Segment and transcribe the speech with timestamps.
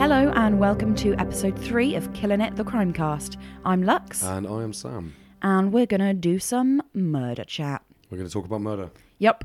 [0.00, 3.36] Hello and welcome to episode three of Killing It, the Crimecast.
[3.66, 5.14] I'm Lux, And I am Sam.
[5.42, 7.82] and we're gonna do some murder chat.
[8.08, 8.90] We're going to talk about murder.
[9.18, 9.44] Yep.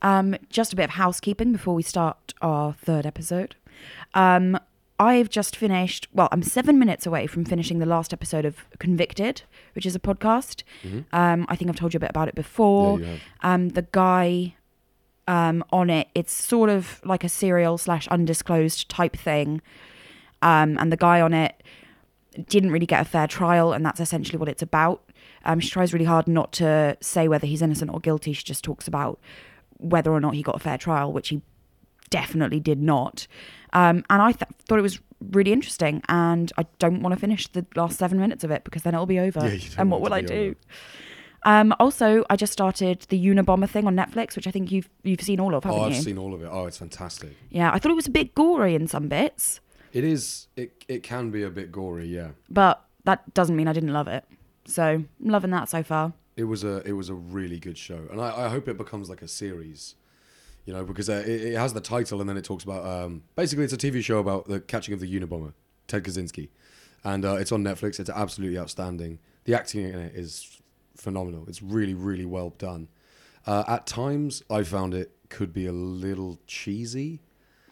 [0.00, 3.56] Um, just a bit of housekeeping before we start our third episode.
[4.14, 4.58] Um,
[4.98, 9.42] I've just finished, well, I'm seven minutes away from finishing the last episode of Convicted,
[9.74, 10.62] which is a podcast.
[11.12, 12.96] Um, I think I've told you a bit about it before.
[12.96, 13.04] Mm-hmm.
[13.04, 13.18] Yeah.
[13.42, 14.54] Um, the guy
[15.28, 19.60] um, on it, it's sort of like a serial slash undisclosed type thing.
[20.42, 21.62] Um, and the guy on it
[22.48, 25.02] didn't really get a fair trial, and that's essentially what it's about.
[25.44, 28.32] Um, she tries really hard not to say whether he's innocent or guilty.
[28.32, 29.18] She just talks about
[29.78, 31.42] whether or not he got a fair trial, which he
[32.10, 33.26] definitely did not.
[33.72, 37.46] Um, and I th- thought it was really interesting, and I don't want to finish
[37.48, 39.46] the last seven minutes of it because then it'll be over.
[39.48, 40.54] Yeah, and what will I do?
[41.44, 45.22] Um, also, I just started the Unabomber thing on Netflix, which I think you've you've
[45.22, 46.02] seen all of, haven't Oh, I've you?
[46.02, 46.48] seen all of it.
[46.52, 47.30] Oh, it's fantastic.
[47.48, 49.60] Yeah, I thought it was a bit gory in some bits,
[49.92, 52.30] It is, it, it can be a bit gory, yeah.
[52.48, 54.24] but that doesn't mean I didn't love it.
[54.66, 56.12] So I'm loving that so far.
[56.36, 59.10] It was a it was a really good show, and I, I hope it becomes
[59.10, 59.96] like a series,
[60.64, 63.24] you know, because uh, it, it has the title and then it talks about um,
[63.34, 65.52] basically it's a TV show about the catching of the Unabomber,
[65.86, 66.48] Ted Kaczynski,
[67.04, 67.98] and uh, it's on Netflix.
[68.00, 69.18] It's absolutely outstanding.
[69.44, 70.62] The acting in it is
[70.96, 71.44] phenomenal.
[71.48, 72.88] It's really really well done.
[73.46, 77.20] Uh, at times, I found it could be a little cheesy.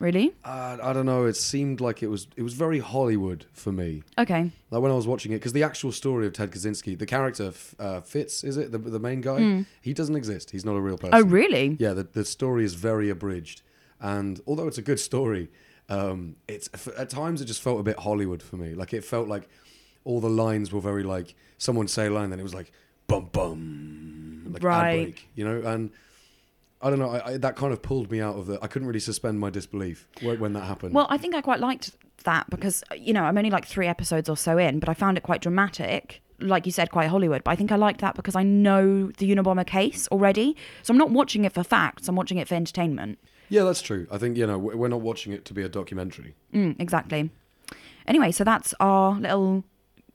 [0.01, 0.33] Really?
[0.45, 1.25] Uh, I don't know.
[1.27, 4.03] It seemed like it was it was very Hollywood for me.
[4.17, 4.51] Okay.
[4.71, 7.53] Like when I was watching it, because the actual story of Ted Kaczynski, the character
[7.81, 9.65] uh, Fitz, is it the, the main guy?
[9.83, 10.51] He doesn't exist.
[10.51, 11.15] He's not a real person.
[11.15, 11.77] Oh, really?
[11.81, 13.63] Yeah, the, the story is very abridged,
[14.01, 15.49] and although it's a good story,
[15.89, 18.75] um, it's at times it just felt a bit Hollywood for me.
[18.75, 19.49] Like it felt like
[20.05, 22.71] all the lines were very like someone say a line, then it was like
[23.09, 25.05] bum bum, like ad Right.
[25.07, 25.91] break, you know, and.
[26.81, 27.11] I don't know.
[27.11, 28.59] I, I, that kind of pulled me out of the.
[28.62, 30.94] I couldn't really suspend my disbelief when, when that happened.
[30.94, 31.91] Well, I think I quite liked
[32.25, 35.17] that because you know I'm only like three episodes or so in, but I found
[35.17, 36.21] it quite dramatic.
[36.41, 37.43] Like you said, quite Hollywood.
[37.43, 40.99] But I think I liked that because I know the Unabomber case already, so I'm
[40.99, 42.06] not watching it for facts.
[42.06, 43.19] I'm watching it for entertainment.
[43.49, 44.06] yeah, that's true.
[44.12, 46.37] I think you know we- we're not watching it to be a documentary.
[46.55, 47.31] Mm, exactly.
[48.06, 49.65] Anyway, so that's our little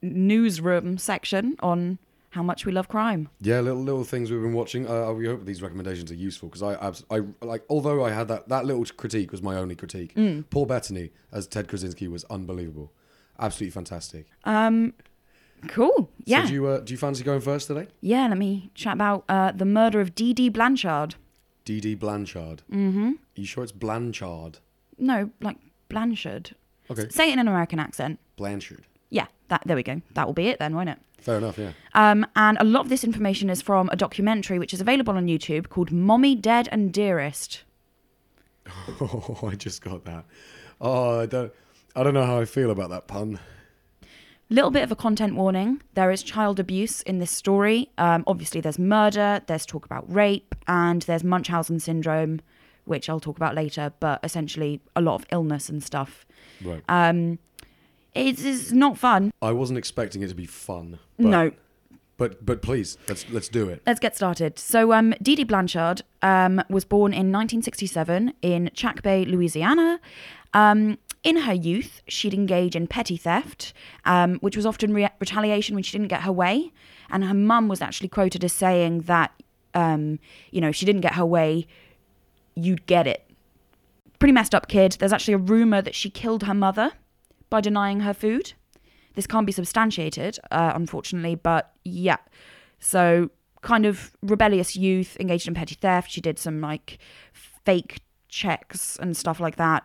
[0.01, 1.97] newsroom section on
[2.33, 3.29] how much we love crime.
[3.41, 4.87] Yeah, little little things we've been watching.
[4.89, 7.63] Uh, we hope these recommendations are useful because I, abs- I like.
[7.69, 10.13] Although I had that that little critique was my only critique.
[10.15, 10.45] Mm.
[10.49, 12.91] Paul Bettany as Ted Krasinski was unbelievable,
[13.39, 14.27] absolutely fantastic.
[14.45, 14.93] Um,
[15.67, 16.09] cool.
[16.25, 16.41] Yeah.
[16.43, 17.87] So do you uh, do you fancy going first today?
[18.01, 18.27] yeah.
[18.27, 21.15] Let me chat about uh, the murder of Dee Dee Blanchard.
[21.65, 21.79] D.
[21.79, 21.95] D.
[21.95, 22.61] Blanchard.
[22.69, 23.11] Mm-hmm.
[23.11, 24.59] Are you sure it's Blanchard?
[24.97, 25.55] No, like
[25.87, 26.55] Blanchard.
[26.91, 28.19] Okay, Say it in an American accent.
[28.35, 28.83] Blanchard.
[29.09, 30.01] Yeah, that there we go.
[30.13, 30.99] That will be it then, won't it?
[31.23, 31.57] Fair enough.
[31.57, 31.71] Yeah.
[31.93, 35.27] Um, and a lot of this information is from a documentary which is available on
[35.27, 37.63] YouTube called Mommy Dead and Dearest.
[38.99, 40.25] Oh, I just got that.
[40.81, 41.51] Oh, I don't.
[41.95, 43.39] I don't know how I feel about that pun.
[44.49, 45.81] Little bit of a content warning.
[45.93, 47.89] There is child abuse in this story.
[47.97, 52.41] Um, obviously, there's murder, there's talk about rape, and there's Munchausen syndrome,
[52.85, 56.25] which I'll talk about later, but essentially a lot of illness and stuff.
[56.63, 56.83] Right.
[56.89, 57.39] Um,
[58.15, 59.31] it is not fun.
[59.41, 60.99] I wasn't expecting it to be fun.
[61.17, 61.51] But, no,
[62.17, 63.81] But but please let's let's do it.
[63.85, 64.59] Let's get started.
[64.59, 69.99] So, um, Dee Dee Blanchard um, was born in 1967 in Chackbay, Louisiana.
[70.53, 73.73] Um, in her youth, she'd engage in petty theft,
[74.05, 76.71] um, which was often re- retaliation when she didn't get her way.
[77.09, 79.31] And her mum was actually quoted as saying that,
[79.73, 80.19] um,
[80.51, 81.65] you know, if she didn't get her way,
[82.55, 83.25] you'd get it.
[84.19, 84.97] Pretty messed up kid.
[84.99, 86.91] There's actually a rumor that she killed her mother
[87.53, 88.53] by denying her food.
[89.13, 92.17] This can't be substantiated, uh, unfortunately, but yeah.
[92.79, 93.29] So,
[93.61, 96.09] kind of rebellious youth, engaged in petty theft.
[96.09, 96.97] She did some like
[97.31, 99.83] fake checks and stuff like that.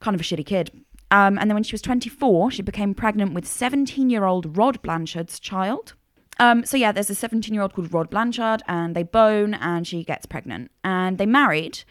[0.00, 0.70] Kind of a shitty kid.
[1.10, 4.80] Um, and then when she was 24, she became pregnant with 17 year old Rod
[4.80, 5.92] Blanchard's child.
[6.38, 9.86] Um, so yeah, there's a 17 year old called Rod Blanchard, and they bone, and
[9.86, 11.84] she gets pregnant, and they married.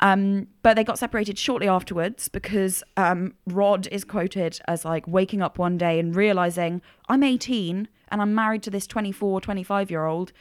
[0.00, 5.40] Um, but they got separated shortly afterwards because um, Rod is quoted as like waking
[5.40, 10.04] up one day and realizing I'm 18 and I'm married to this 24, 25 year
[10.04, 10.32] old.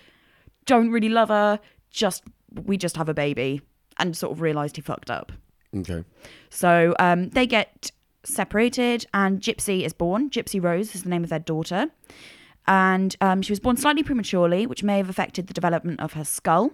[0.66, 1.60] Don't really love her.
[1.90, 2.24] Just
[2.64, 3.62] we just have a baby,
[3.98, 5.32] and sort of realized he fucked up.
[5.76, 6.04] Okay.
[6.50, 7.92] So um, they get
[8.24, 10.30] separated, and Gypsy is born.
[10.30, 11.88] Gypsy Rose is the name of their daughter.
[12.68, 16.24] And um, she was born slightly prematurely, which may have affected the development of her
[16.24, 16.74] skull.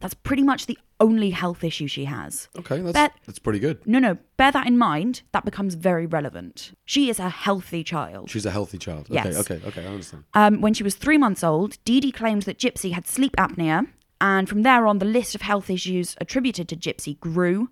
[0.00, 2.48] That's pretty much the only health issue she has.
[2.58, 3.86] Okay, that's Bet- that's pretty good.
[3.86, 5.22] No, no, bear that in mind.
[5.32, 6.72] That becomes very relevant.
[6.84, 8.30] She is a healthy child.
[8.30, 9.06] She's a healthy child.
[9.10, 9.36] Okay, Yes.
[9.38, 10.24] okay, okay, I understand.
[10.34, 13.86] Um, when she was three months old, Dee Dee claimed that Gypsy had sleep apnea,
[14.20, 17.70] and from there on, the list of health issues attributed to Gypsy grew.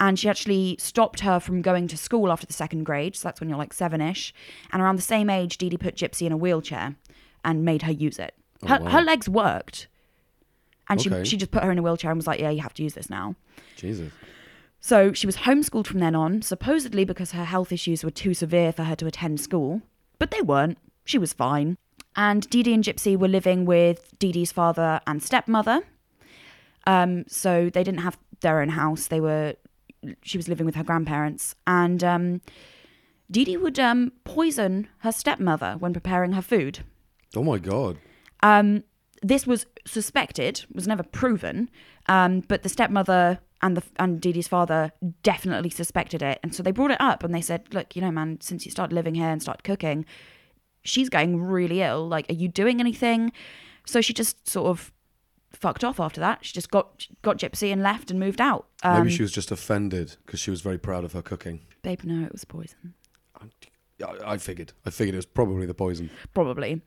[0.00, 3.40] And she actually stopped her from going to school after the second grade, so that's
[3.40, 4.34] when you're like seven ish.
[4.72, 6.96] And around the same age, Dee Dee put Gypsy in a wheelchair
[7.44, 8.34] and made her use it.
[8.66, 8.90] Her, wow.
[8.90, 9.86] her legs worked.
[10.88, 11.22] And Okay.
[11.24, 12.82] she, she just put her in a wheelchair and was like, Yeah, you have to
[12.82, 13.34] use this now.
[13.76, 14.12] Jesus.
[14.80, 18.70] So she was homeschooled from then on, supposedly because her health issues were too severe
[18.72, 19.80] for her to attend school.
[20.18, 20.76] But they weren't.
[21.06, 21.78] She was fine.
[22.16, 25.82] And Dee Dee and Gypsy were living with Dee Dee's father and stepmother.
[26.86, 29.06] Um, so they didn't have their own house.
[29.08, 29.54] They were
[30.22, 31.54] she was living with her grandparents.
[31.66, 32.40] And um
[33.30, 36.80] Dee Dee would um poison her stepmother when preparing her food.
[37.34, 37.96] Oh my god.
[38.42, 38.84] Um,
[39.24, 41.70] this was suspected, was never proven,
[42.08, 44.92] um, but the stepmother and the and Dee Dee's father
[45.22, 48.10] definitely suspected it, and so they brought it up and they said, "Look, you know,
[48.10, 50.04] man, since you started living here and started cooking,
[50.82, 52.06] she's getting really ill.
[52.06, 53.32] Like, are you doing anything?"
[53.86, 54.92] So she just sort of
[55.52, 56.44] fucked off after that.
[56.44, 58.66] She just got got Gypsy and left and moved out.
[58.82, 61.60] Um, Maybe she was just offended because she was very proud of her cooking.
[61.82, 62.94] babe, no, it was poison.
[63.40, 64.72] I, I figured.
[64.84, 66.10] I figured it was probably the poison.
[66.34, 66.82] probably.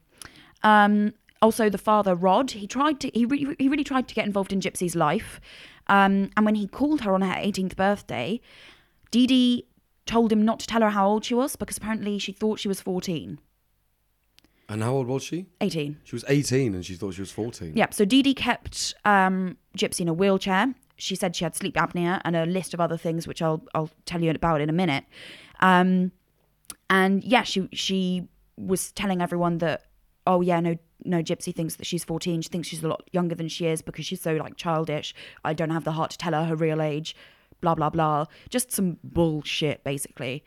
[0.64, 4.26] Um, also, the father Rod, he tried to he re- he really tried to get
[4.26, 5.40] involved in Gypsy's life,
[5.88, 8.42] um, and when he called her on her 18th birthday,
[9.12, 9.68] Dee Dee
[10.06, 12.68] told him not to tell her how old she was because apparently she thought she
[12.68, 13.40] was 14.
[14.70, 15.46] And how old was she?
[15.62, 15.98] 18.
[16.04, 17.74] She was 18 and she thought she was 14.
[17.76, 17.94] Yep.
[17.94, 20.74] So Dee Dee kept um, Gypsy in a wheelchair.
[20.98, 23.92] She said she had sleep apnea and a list of other things, which I'll I'll
[24.06, 25.06] tell you about in a minute.
[25.60, 26.12] Um,
[26.90, 29.84] and yeah, she she was telling everyone that
[30.26, 32.42] oh yeah no no Gypsy thinks that she's 14.
[32.42, 35.14] She thinks she's a lot younger than she is because she's so like childish.
[35.44, 37.16] I don't have the heart to tell her her real age.
[37.62, 38.26] Blah blah blah.
[38.50, 40.44] Just some bullshit basically.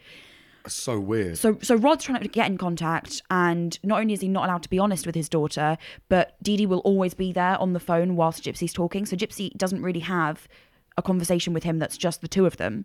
[0.65, 1.39] That's so weird.
[1.39, 4.63] So, so Rod's trying to get in contact, and not only is he not allowed
[4.65, 5.79] to be honest with his daughter,
[6.09, 9.07] but Dee Dee will always be there on the phone whilst Gypsy's talking.
[9.07, 10.47] So Gypsy doesn't really have
[10.97, 12.85] a conversation with him that's just the two of them.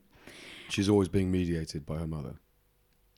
[0.70, 2.36] She's always being mediated by her mother.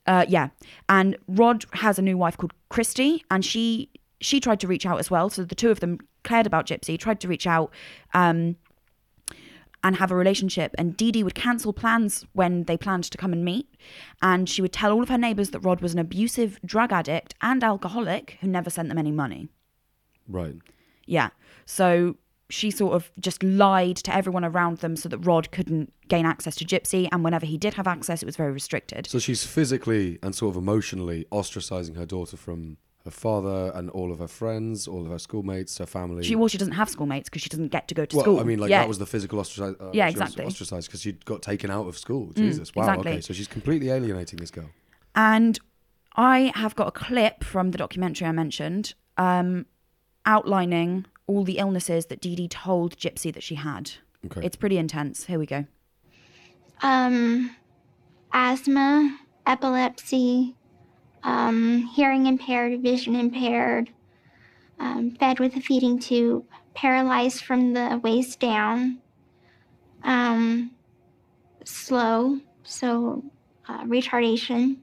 [0.06, 0.48] Uh, yeah,
[0.88, 4.98] and Rod has a new wife called Christy, and she she tried to reach out
[4.98, 5.30] as well.
[5.30, 7.72] So the two of them cared about Gypsy, tried to reach out.
[8.14, 8.56] Um,
[9.84, 10.74] and have a relationship.
[10.76, 13.68] And Dee Dee would cancel plans when they planned to come and meet.
[14.20, 17.34] And she would tell all of her neighbours that Rod was an abusive drug addict
[17.42, 19.48] and alcoholic who never sent them any money.
[20.26, 20.56] Right.
[21.06, 21.30] Yeah.
[21.64, 22.16] So
[22.50, 26.56] she sort of just lied to everyone around them so that Rod couldn't gain access
[26.56, 27.08] to Gypsy.
[27.12, 29.06] And whenever he did have access, it was very restricted.
[29.06, 34.12] So she's physically and sort of emotionally ostracizing her daughter from her father and all
[34.12, 36.22] of her friends, all of her schoolmates, her family.
[36.22, 38.40] She, well, she doesn't have schoolmates because she doesn't get to go to well, school.
[38.40, 38.80] I mean, like yeah.
[38.80, 40.44] that was the physical ostraciz- uh, Yeah, she exactly.
[40.44, 42.32] Mm, ostracized because she got taken out of school.
[42.36, 42.84] Jesus, wow.
[42.84, 43.12] exactly.
[43.12, 44.68] Okay, so she's completely alienating this girl.
[45.14, 45.58] And
[46.16, 49.66] I have got a clip from the documentary I mentioned um,
[50.26, 53.92] outlining all the illnesses that Dee Dee told Gypsy that she had.
[54.26, 54.44] Okay.
[54.44, 55.24] It's pretty intense.
[55.24, 55.64] Here we go.
[56.82, 57.54] um,
[58.32, 60.56] asthma, epilepsy,
[61.28, 63.90] um, hearing impaired, vision impaired,
[64.80, 68.98] um, fed with a feeding tube, paralyzed from the waist down,
[70.04, 70.70] um,
[71.64, 73.22] slow, so
[73.68, 74.78] uh, retardation,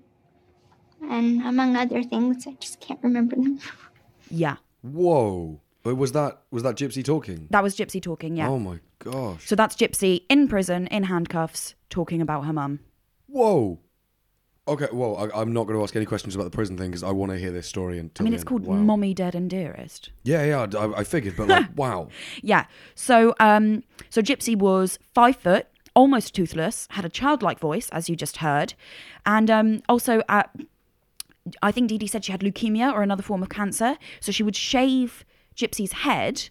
[1.01, 2.45] and among other things.
[2.45, 3.59] I just can't remember them.
[4.31, 5.61] Yeah, Whoa.
[5.83, 7.47] But was that was that Gypsy talking?
[7.51, 8.35] that was Gypsy talking.
[8.35, 8.49] Yeah.
[8.49, 9.47] Oh my gosh.
[9.47, 12.79] So that's Gypsy in prison, in handcuffs, talking about her mum.
[13.27, 13.79] Whoa.
[14.67, 17.03] Okay, well, I, I'm not going to ask any questions about the prison thing because
[17.03, 17.99] I want to hear this story.
[17.99, 18.47] Until I mean, it's end.
[18.47, 18.75] called Wow.
[18.77, 20.09] Mommy Dead and Dearest.
[20.23, 22.09] Yeah, yeah, I, I figured, but like, wow.
[22.41, 22.65] Yeah.
[22.95, 28.15] So, um, so Gypsy was five foot, almost toothless, had a childlike voice, as you
[28.15, 28.73] just heard,
[29.25, 30.49] and um, also at
[31.61, 33.97] I think Dee Dee said she had leukemia or another form of cancer.
[34.19, 35.23] So she would shave
[35.55, 36.49] Gypsy's head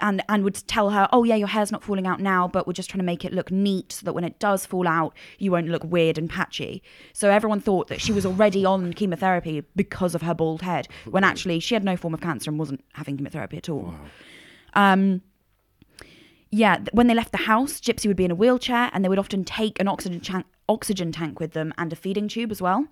[0.00, 2.72] and and would tell her, "Oh yeah, your hair's not falling out now, but we're
[2.72, 5.50] just trying to make it look neat so that when it does fall out, you
[5.50, 10.14] won't look weird and patchy." So everyone thought that she was already on chemotherapy because
[10.14, 13.16] of her bald head, when actually she had no form of cancer and wasn't having
[13.16, 13.94] chemotherapy at all.
[14.74, 15.22] Um,
[16.50, 19.18] yeah, when they left the house, Gypsy would be in a wheelchair, and they would
[19.18, 22.86] often take an oxygen tank, oxygen tank with them and a feeding tube as well.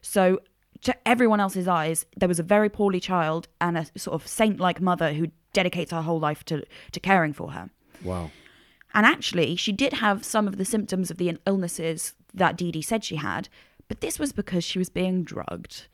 [0.00, 0.40] So,
[0.82, 4.80] to everyone else's eyes, there was a very poorly child and a sort of saint-like
[4.80, 7.70] mother who dedicates her whole life to to caring for her.
[8.04, 8.30] Wow.
[8.94, 12.82] And actually, she did have some of the symptoms of the illnesses that Dee Dee
[12.82, 13.48] said she had,
[13.88, 15.86] but this was because she was being drugged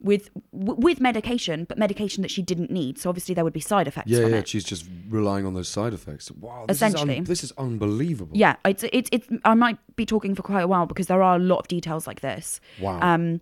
[0.00, 2.98] with w- with medication, but medication that she didn't need.
[2.98, 4.36] So obviously there would be side effects Yeah, yeah.
[4.36, 4.48] it.
[4.48, 6.30] She's just relying on those side effects.
[6.30, 6.66] Wow.
[6.68, 7.18] This Is Essentially.
[7.18, 8.36] un- this is unbelievable.
[8.36, 9.26] Yeah, it's it's it's.
[9.44, 12.06] I might be talking for quite a while because there are a lot of details
[12.06, 12.60] like this.
[12.80, 13.00] Wow.
[13.00, 13.40] Um,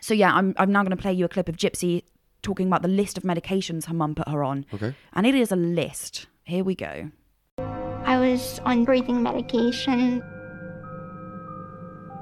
[0.00, 2.02] so yeah, I'm I'm now going to play you a clip of Gypsy
[2.46, 4.64] talking about the list of medications her mum put her on.
[4.72, 4.94] Okay.
[5.12, 6.28] And it is a list.
[6.44, 7.10] Here we go.
[7.58, 10.22] I was on breathing medication,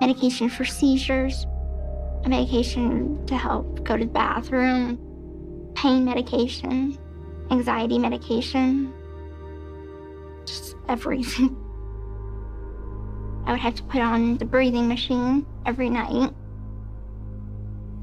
[0.00, 1.46] medication for seizures,
[2.24, 4.98] a medication to help go to the bathroom,
[5.74, 6.96] pain medication,
[7.50, 8.94] anxiety medication,
[10.46, 11.54] just everything.
[13.46, 16.32] I would have to put on the breathing machine every night.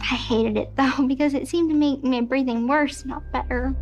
[0.02, 3.76] I hated it though because it seemed to make my breathing worse, not better.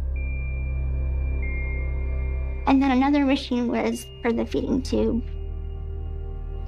[2.68, 5.24] And then another machine was for the feeding tube.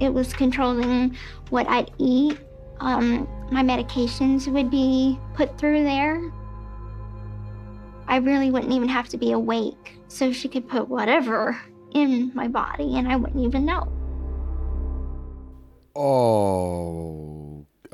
[0.00, 1.16] It was controlling
[1.50, 2.40] what I'd eat.
[2.80, 6.32] Um, my medications would be put through there.
[8.08, 11.56] I really wouldn't even have to be awake, so she could put whatever
[11.94, 13.86] in my body and I wouldn't even know.
[15.94, 17.41] Oh.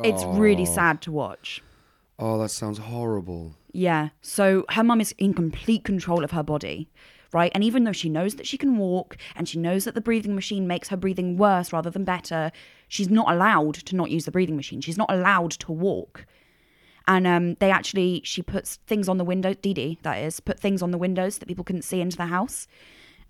[0.05, 0.75] It's really Oh.
[0.75, 1.63] sad to watch.
[2.19, 3.55] Oh, that sounds horrible.
[3.73, 4.09] Yeah.
[4.23, 6.89] So her mum is in complete control of her body,
[7.33, 7.53] right?
[7.55, 10.35] And even though she knows that she can walk and she knows that the breathing
[10.35, 12.51] machine makes her breathing worse rather than better,
[12.89, 14.81] she's not allowed to not use the breathing machine.
[14.81, 16.27] She's not allowed to walk.
[17.07, 20.59] And um, they actually, she puts things on the window, Dee Dee, that is, put
[20.61, 22.67] things on the windows that people couldn't see into the house.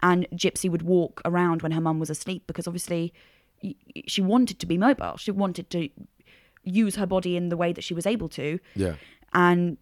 [0.02, 3.12] And Gypsy would walk around when her mum was asleep because obviously
[4.06, 5.16] she wanted to be mobile.
[5.16, 5.88] She wanted to
[6.68, 8.94] use her body in the way that she was able to Yeah.
[9.32, 9.78] and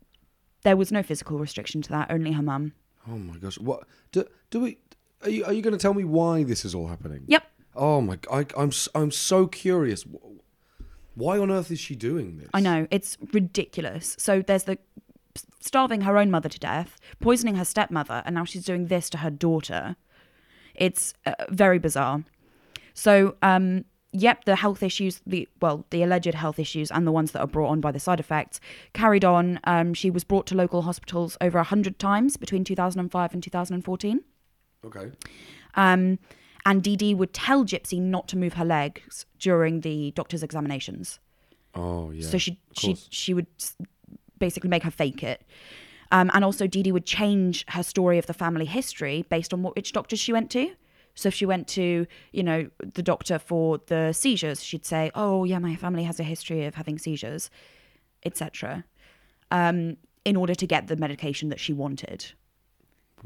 [0.63, 2.73] there was no physical restriction to that only her mum
[3.09, 3.57] Oh my gosh.
[3.59, 4.79] What do do we?
[5.23, 7.23] Are you are you going to tell me why this is all happening?
[7.29, 8.19] yep Oh my!
[8.33, 10.05] I, I'm s- I'm so curious.
[11.15, 12.49] Why on earth is she doing this?
[12.53, 14.77] i know it's ridiculous so there's the
[15.61, 19.19] starving her own mother to death poisoning her stepmother and now she's doing this to
[19.19, 19.97] her daughter
[20.75, 22.25] it's uh, very bizarre
[22.95, 23.85] so um
[24.19, 27.47] yep the health issues the well the alleged health issues and the ones that are
[27.47, 28.61] brought on by the side effects
[28.93, 33.43] carried on um she was brought to local hospitals over 100 times between 2005 and
[33.43, 34.21] 2014
[34.85, 35.11] Okay.
[35.75, 36.19] Um,
[36.65, 41.19] and Dee Dee would tell Gypsy not to move her legs during the doctor's examinations.
[41.75, 42.27] Oh yeah.
[42.27, 43.47] so she she she would
[44.39, 45.43] basically make her fake it.
[46.13, 49.63] Um, and also Dee Dee would change her story of the family history based on
[49.63, 50.71] what which doctors she went to.
[51.17, 55.45] So if she went to, you know, the doctor for the seizures, she'd say, "Oh,
[55.45, 57.51] yeah, my family has a history of having seizures,
[58.25, 58.85] etc."
[59.51, 62.27] Um, in order to get the medication that she wanted.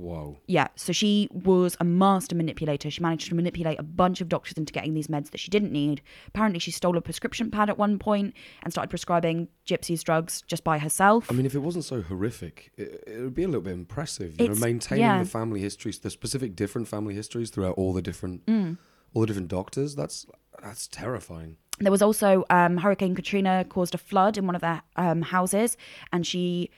[0.00, 0.38] Whoa.
[0.46, 2.90] Yeah, so she was a master manipulator.
[2.90, 5.72] She managed to manipulate a bunch of doctors into getting these meds that she didn't
[5.72, 6.00] need.
[6.28, 10.64] Apparently, she stole a prescription pad at one point and started prescribing Gypsy's drugs just
[10.64, 11.30] by herself.
[11.30, 14.40] I mean, if it wasn't so horrific, it, it would be a little bit impressive.
[14.40, 15.22] You know, maintaining yeah.
[15.22, 18.78] the family histories, the specific different family histories throughout all the different, Mm.
[19.12, 19.94] all the different doctors.
[19.94, 20.24] That's
[20.62, 21.56] that's terrifying.
[21.78, 25.76] There was also um, Hurricane Katrina caused a flood in one of their um, houses,
[26.12, 26.70] and she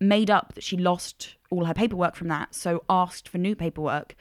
[0.00, 4.14] made up that she lost all her paperwork from that, so asked for new paperwork,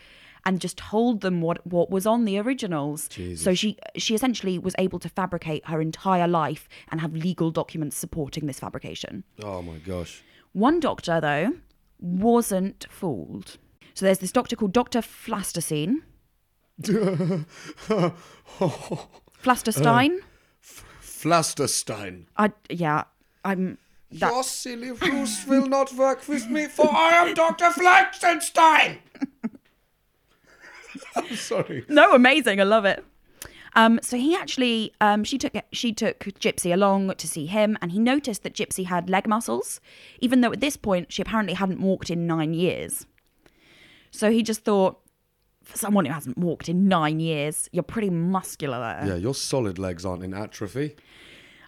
[0.45, 3.09] and just told them what what was on the originals.
[3.35, 7.97] So she she essentially was able to fabricate her entire life and have legal documents
[7.97, 9.23] supporting this fabrication.
[9.41, 10.23] Oh my gosh.
[10.53, 11.53] One doctor though
[11.99, 13.57] wasn't fooled.
[13.93, 15.95] So there's this doctor called Doctor Flasterstein.
[19.41, 20.17] Flasterstein.
[20.17, 20.21] Uh,
[21.01, 22.25] Flasterstein.
[22.37, 23.05] I yeah,
[23.43, 23.77] I'm
[24.19, 27.65] that Your silly ruse will not work with me, for I am Dr.
[27.65, 28.97] Flaxenstein.
[31.15, 31.85] I'm sorry.
[31.89, 32.59] no amazing.
[32.59, 33.03] I love it.
[33.77, 37.91] Um, so he actually, um, she took she took Gypsy along to see him, and
[37.91, 39.81] he noticed that Gypsy had leg muscles,
[40.19, 43.05] even though at this point she apparently hadn't walked in nine years.
[44.11, 44.99] So he just thought,
[45.63, 49.09] for someone who hasn't walked in nine years, you're pretty muscular there.
[49.09, 50.95] Yeah, your solid legs aren't in atrophy.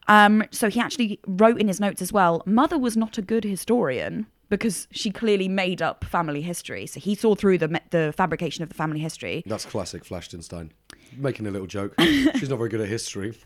[0.08, 2.42] Um, so he actually wrote in his notes as well.
[2.46, 6.86] Mother was not a good historian because she clearly made up family history.
[6.88, 9.44] So he saw through the the fabrication of the family history.
[9.46, 10.72] That's classic Flashtonstein.
[11.16, 11.94] Making a little joke.
[12.00, 13.34] She's not very good at history.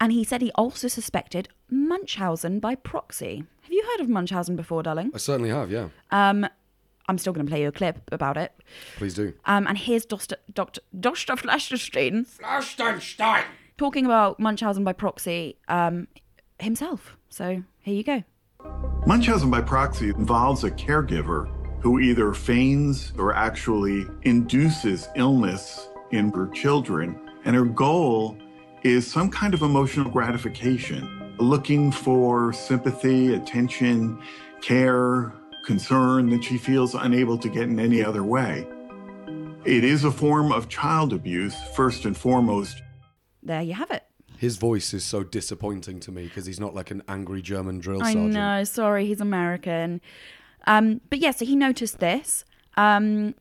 [0.00, 3.44] And he said he also suspected Munchausen by proxy.
[3.62, 5.10] Have you heard of Munchausen before, darling?
[5.14, 5.88] I certainly have, yeah.
[6.10, 6.46] Um,
[7.08, 8.52] I'm still going to play you a clip about it.
[8.96, 9.32] Please do.
[9.46, 10.36] Um, and here's Dr.
[10.52, 10.80] Dr.
[10.98, 11.34] Dr.
[11.36, 13.44] Flaschenstein Flashtonstein!
[13.78, 16.08] Talking about Munchausen by proxy um,
[16.58, 17.16] himself.
[17.28, 18.24] So here you go.
[19.06, 26.48] Munchausen by proxy involves a caregiver who either feigns or actually induces illness in her
[26.48, 28.36] children, and her goal
[28.82, 34.20] is some kind of emotional gratification, looking for sympathy, attention,
[34.62, 35.32] care,
[35.64, 38.66] concern that she feels unable to get in any other way.
[39.64, 42.82] It is a form of child abuse, first and foremost,
[43.46, 44.04] There you have it.
[44.38, 48.02] His voice is so disappointing to me because he's not like an angry German drill
[48.02, 48.34] I sergeant.
[48.34, 48.64] know.
[48.64, 50.00] Sorry, he's American.
[50.66, 52.44] Um, but yeah, so he noticed this,
[52.76, 53.34] um,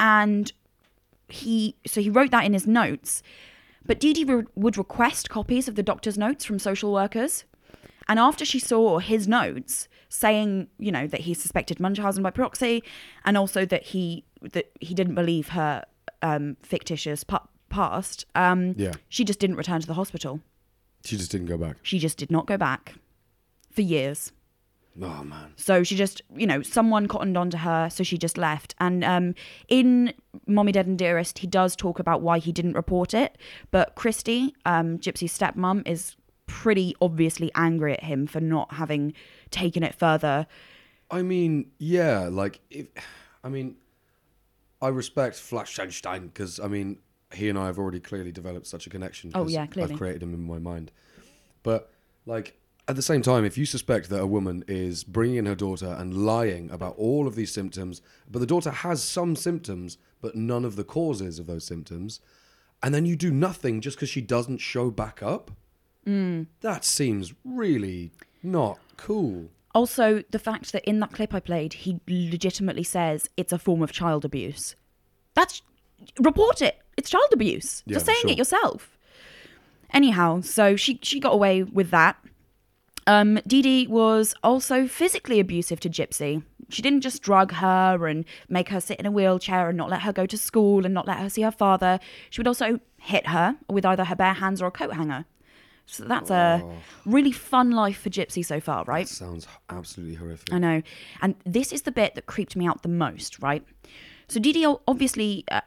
[0.00, 0.52] and
[1.28, 3.22] he so he wrote that in his notes.
[3.86, 7.44] But Dee Dee re- would request copies of the doctor's notes from social workers,
[8.08, 12.82] and after she saw his notes saying, you know, that he suspected Munchausen by proxy,
[13.24, 15.84] and also that he that he didn't believe her
[16.20, 18.92] um, fictitious pa- past, um, Yeah.
[19.08, 20.40] she just didn't return to the hospital.
[21.04, 21.76] She just didn't go back.
[21.82, 22.94] She just did not go back
[23.72, 24.30] for years.
[25.00, 25.54] Oh, man.
[25.56, 28.74] So she just, you know, someone cottoned onto her, so she just left.
[28.78, 29.34] And um,
[29.68, 30.12] in
[30.46, 33.38] Mommy Dead and Dearest, he does talk about why he didn't report it.
[33.70, 36.14] But Christy, um, Gypsy's stepmom, is
[36.46, 39.14] pretty obviously angry at him for not having
[39.50, 40.46] taken it further.
[41.10, 42.86] I mean, yeah, like, if,
[43.42, 43.76] I mean,
[44.82, 46.98] I respect Flashtonstein because, I mean,
[47.34, 49.32] he and I have already clearly developed such a connection.
[49.34, 49.92] Oh, yeah, clearly.
[49.92, 50.90] I've created him in my mind.
[51.62, 51.90] But,
[52.26, 52.58] like,
[52.88, 55.94] at the same time, if you suspect that a woman is bringing in her daughter
[55.98, 60.64] and lying about all of these symptoms, but the daughter has some symptoms, but none
[60.64, 62.20] of the causes of those symptoms,
[62.82, 65.50] and then you do nothing just because she doesn't show back up,
[66.04, 66.48] Mm.
[66.62, 68.10] that seems really
[68.42, 69.50] not cool.
[69.72, 73.82] Also, the fact that in that clip I played, he legitimately says it's a form
[73.82, 74.74] of child abuse.
[75.34, 75.62] That's
[76.18, 76.81] report it.
[76.96, 77.82] It's child abuse.
[77.86, 78.30] Yeah, You're saying sure.
[78.30, 78.96] it yourself.
[79.92, 82.16] Anyhow, so she she got away with that.
[83.06, 86.42] Um, Dee Dee was also physically abusive to Gypsy.
[86.68, 90.02] She didn't just drug her and make her sit in a wheelchair and not let
[90.02, 91.98] her go to school and not let her see her father.
[92.30, 95.26] She would also hit her with either her bare hands or a coat hanger.
[95.84, 96.62] So that's a
[97.04, 99.06] really fun life for Gypsy so far, right?
[99.08, 100.52] Sounds absolutely horrific.
[100.52, 100.82] I know.
[101.20, 103.64] And this is the bit that creeped me out the most, right?
[104.28, 105.60] So Dee Dee o- obviously uh,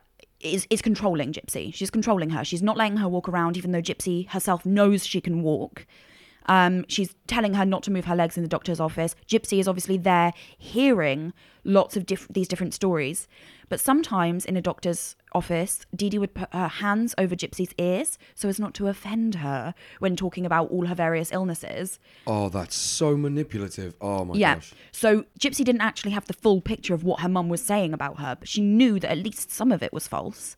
[0.46, 1.74] is is controlling Gypsy.
[1.74, 2.44] She's controlling her.
[2.44, 5.86] She's not letting her walk around, even though Gypsy herself knows she can walk.
[6.48, 9.16] Um, she's telling her not to move her legs in the doctor's office.
[9.28, 13.28] Gypsy is obviously there, hearing lots of diff- these different stories.
[13.68, 18.20] But sometimes in a doctor's office, Dee Dee would put her hands over Gypsy's ears
[18.36, 22.00] so as not to offend her when talking about all her various illnesses.
[22.28, 23.96] Oh, that's so manipulative.
[24.00, 24.56] Oh my Yeah.
[24.56, 24.74] gosh.
[24.92, 28.20] So Gypsy didn't actually have the full picture of what her mum was saying about
[28.20, 30.56] her, but she knew that at least some of it was false.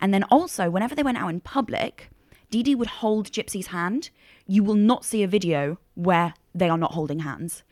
[0.00, 2.08] And then also, whenever they went out in public,
[2.50, 4.10] Dee Dee would hold Gypsy's hand.
[4.46, 7.62] You will not see a video where they are not holding hands.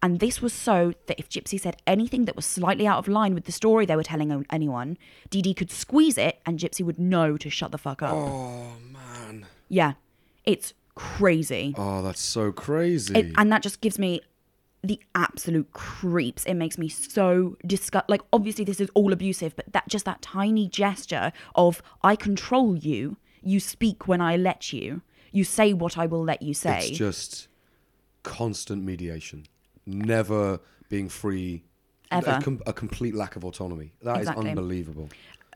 [0.00, 3.34] And this was so that if Gypsy said anything that was slightly out of line
[3.34, 4.96] with the story they were telling anyone,
[5.30, 8.12] Dee Dee could squeeze it and Gypsy would know to shut the fuck up.
[8.12, 9.46] Oh man.
[9.68, 9.94] Yeah.
[10.44, 11.74] It's crazy.
[11.76, 13.14] Oh, that's so crazy.
[13.14, 14.20] It, and that just gives me
[14.82, 16.44] the absolute creeps.
[16.44, 18.08] It makes me so disgust.
[18.08, 22.76] Like obviously this is all abusive, but that just that tiny gesture of I control
[22.76, 23.16] you.
[23.42, 25.02] You speak when I let you.
[25.32, 26.78] You say what I will let you say.
[26.88, 27.48] it's just
[28.22, 29.46] constant mediation.
[29.86, 31.64] Never being free.
[32.10, 32.30] Ever.
[32.30, 33.92] A, com- a complete lack of autonomy.
[34.02, 34.50] That is Exactly.
[34.50, 35.08] unbelievable.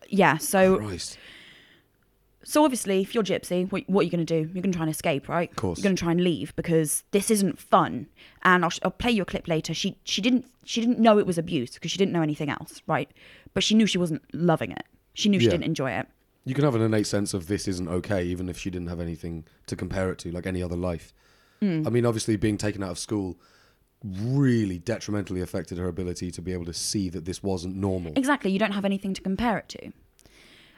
[0.08, 0.37] yeah.
[0.37, 1.16] So Christ.
[2.44, 4.50] so obviously, if you're Gypsy, what, what are you going to do?
[4.52, 5.48] You're going to try and escape, right?
[5.50, 5.78] Of course.
[5.78, 8.06] You're going to try and leave because this isn't fun.
[8.42, 9.72] And I'll, sh- I'll play you a clip later.
[9.72, 12.82] She she didn't she didn't know it was abuse because she didn't know anything else,
[12.87, 13.11] right?
[13.54, 14.85] But she knew she wasn't loving it.
[15.14, 15.52] She knew she Yeah.
[15.52, 16.06] didn't enjoy it.
[16.44, 19.00] You can have an innate sense of this isn't okay, even if she didn't have
[19.00, 21.12] anything to compare it to, like any other life.
[21.61, 21.87] Hmm.
[21.87, 23.38] I mean, obviously, being taken out of school
[24.05, 28.12] really detrimentally affected her ability to be able to see that this wasn't normal.
[28.16, 28.50] Exactly.
[28.50, 29.92] You don't have anything to compare it to.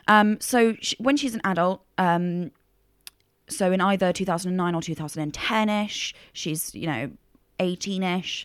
[0.07, 2.51] Um, so sh- when she's an adult, um,
[3.49, 7.11] so in either 2009 or 2010ish, she's you know
[7.59, 8.45] 18ish.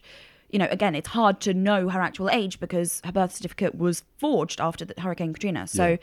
[0.50, 4.04] You know, again, it's hard to know her actual age because her birth certificate was
[4.18, 5.68] forged after the Hurricane Katrina.
[5.68, 6.00] So,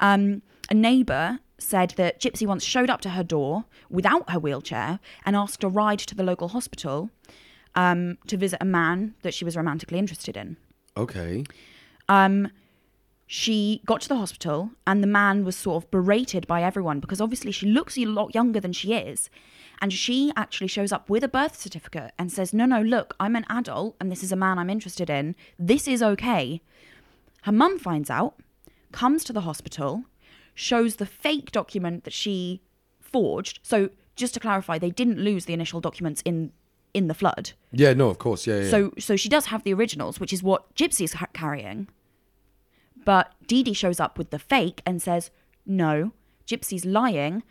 [0.00, 4.98] um, a neighbor said that Gypsy once showed up to her door without her wheelchair
[5.24, 7.10] and asked a ride to the local hospital
[7.74, 10.56] um, to visit a man that she was romantically interested in.
[10.96, 11.44] Okay.
[12.08, 12.50] Um,
[13.26, 17.20] she got to the hospital and the man was sort of berated by everyone because
[17.20, 19.30] obviously she looks a lot younger than she is.
[19.80, 23.34] And she actually shows up with a birth certificate and says, No, no, look, I'm
[23.34, 25.34] an adult and this is a man I'm interested in.
[25.58, 26.60] This is okay.
[27.42, 28.36] Her mum finds out,
[28.92, 30.04] comes to the hospital,
[30.54, 32.62] shows the fake document that she
[33.00, 33.60] forged.
[33.62, 36.52] So, just to clarify, they didn't lose the initial documents in
[36.94, 37.52] in the flood.
[37.72, 38.46] Yeah, no, of course.
[38.46, 38.70] Yeah, yeah.
[38.70, 41.88] So so she does have the originals, which is what Gypsy's ha- carrying.
[43.04, 45.30] But Dee Dee shows up with the fake and says,
[45.66, 46.12] "No,
[46.46, 47.42] Gypsy's lying.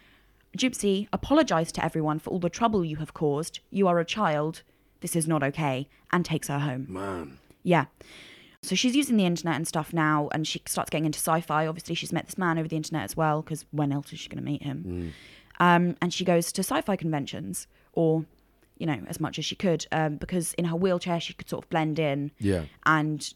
[0.58, 3.60] Gypsy, apologize to everyone for all the trouble you have caused.
[3.70, 4.64] You are a child.
[5.02, 6.86] This is not okay." And takes her home.
[6.90, 7.40] Man.
[7.64, 7.86] Yeah.
[8.64, 11.68] So she's using the internet and stuff now, and she starts getting into sci-fi.
[11.68, 14.30] Obviously, she's met this man over the internet as well, because when else is she
[14.30, 15.14] going to meet him?
[15.60, 18.26] Um, and she goes to sci-fi conventions, or
[18.78, 21.64] you know, as much as she could, um, because in her wheelchair she could sort
[21.64, 22.32] of blend in.
[22.40, 22.64] Yeah.
[22.86, 23.34] And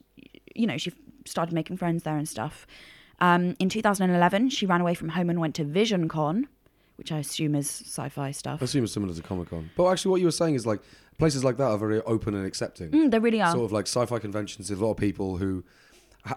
[0.55, 0.91] you know, she
[1.25, 2.65] started making friends there and stuff.
[3.19, 6.45] Um, in 2011, she ran away from home and went to VisionCon,
[6.97, 8.61] which I assume is sci-fi stuff.
[8.61, 9.69] I assume it's similar to Comic Con.
[9.77, 10.81] But actually, what you were saying is like
[11.17, 12.89] places like that are very open and accepting.
[12.91, 13.51] Mm, they really are.
[13.51, 14.67] Sort of like sci-fi conventions.
[14.67, 15.63] There's a lot of people who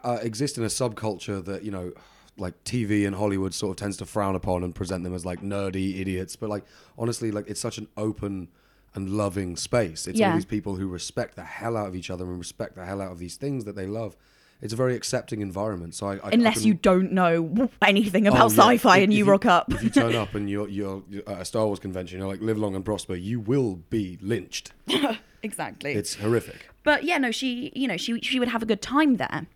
[0.05, 1.93] uh, exist in a subculture that you know,
[2.37, 5.41] like TV and Hollywood sort of tends to frown upon and present them as like
[5.41, 6.37] nerdy idiots.
[6.37, 6.65] But like
[6.99, 8.49] honestly, like it's such an open
[8.95, 10.07] and loving space.
[10.07, 12.85] It's all these people who respect the hell out of each other and respect the
[12.85, 14.17] hell out of these things that they love.
[14.63, 15.95] It's a very accepting environment.
[15.95, 18.63] So I, I I Unless can- you don't know anything Oh, about yeah.
[18.65, 19.73] sci-fi If- and if you rock up.
[19.73, 22.41] If you turn up and you're, you're you're at a Star Wars convention, you're like
[22.43, 23.15] live long and prosper.
[23.15, 24.73] You will be lynched.
[25.43, 25.93] exactly.
[25.95, 26.69] It's horrific.
[26.85, 29.47] but yeah, no, she, you know, she she would have a good time there.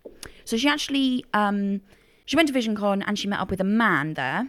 [0.43, 1.81] So she actually, um,
[2.25, 4.47] she went to VisionCon and she met up with a man there,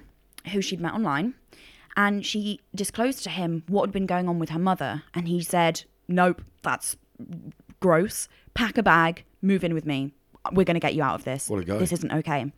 [0.53, 1.35] who she'd met online,
[1.97, 5.43] and she disclosed to him what had been going on with her mother, and he
[5.43, 6.97] said, "Nope, that's
[7.81, 8.29] gross.
[8.55, 10.13] Pack a bag, move in with me.
[10.55, 11.49] We're going to get you out of this.
[11.49, 11.79] What a guy.
[11.79, 12.53] This isn't okay."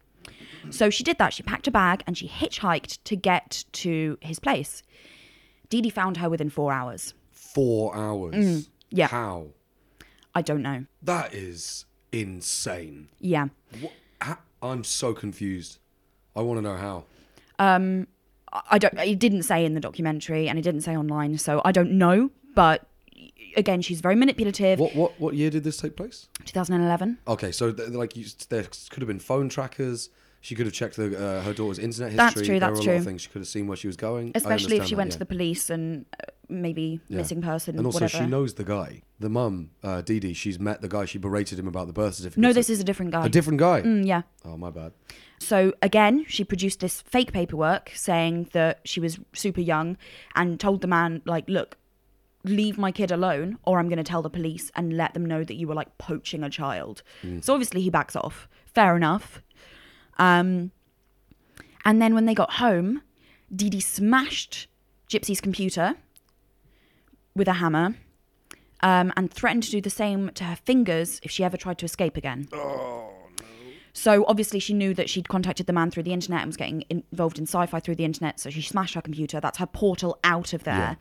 [0.71, 1.33] So she did that.
[1.33, 4.83] She packed a bag and she hitchhiked to get to his place.
[5.71, 7.15] Dee Dee found her within four hours.
[7.31, 8.35] Four hours.
[8.35, 9.09] Mm, yeah.
[9.09, 9.49] How?
[10.35, 10.85] I don't know.
[11.03, 13.09] That is insane.
[13.19, 13.49] Yeah.
[13.81, 13.93] What?
[14.21, 15.79] ha- I'm so confused.
[16.37, 17.05] I want to know how.
[17.59, 17.97] I
[18.71, 18.99] I don't.
[18.99, 22.31] It didn't say in the documentary, and it didn't say online, so I don't know.
[22.55, 22.88] But
[23.59, 24.79] again, she's very manipulative.
[24.79, 26.29] What what what year did this take place?
[26.45, 27.19] 2011.
[27.27, 30.11] Okay, so th- like you, there could have been phone trackers.
[30.41, 32.17] She could have checked the, uh, her daughter's internet history.
[32.17, 32.95] That's true, There that's were a lot true.
[32.99, 34.31] of things she could have seen where she was going.
[34.37, 35.13] Especially if she that, went yeah.
[35.15, 37.17] to the police and uh, maybe Yeah.
[37.17, 38.23] missing person, And also, whatever.
[38.25, 39.03] she knows the guy.
[39.19, 41.07] The mum, uh, Dee Dee, she's met the guy.
[41.07, 42.41] She berated him about the birth certificate.
[42.41, 43.27] no, this is a different guy.
[43.27, 43.83] a different guy.
[43.83, 44.23] Mm, yeah.
[44.45, 44.93] Oh, my bad.
[45.41, 49.97] So again, she produced this fake paperwork saying that she was super young
[50.37, 51.77] and told the man, like, look,
[52.45, 55.45] leave my kid alone or I'm going to tell the police and let them know
[55.45, 57.03] that you were like poaching a child.
[57.43, 58.49] So obviously he backs off.
[58.67, 59.43] Fair enough.
[60.19, 60.71] Um,
[61.85, 63.03] and then when they got home,
[63.55, 64.69] Dee Dee smashed
[65.09, 65.95] Gypsy's computer
[67.35, 67.95] with a hammer
[68.83, 71.85] um, and threatened to do the same to her fingers if she ever tried to
[71.85, 72.49] escape again.
[72.53, 73.11] Oh.
[73.93, 76.85] So obviously she knew that she'd contacted the man through the internet and was getting
[76.89, 78.39] involved in sci-fi through the internet.
[78.39, 79.41] So she smashed her computer.
[79.41, 80.75] That's her portal out of there.
[80.75, 80.95] Yeah.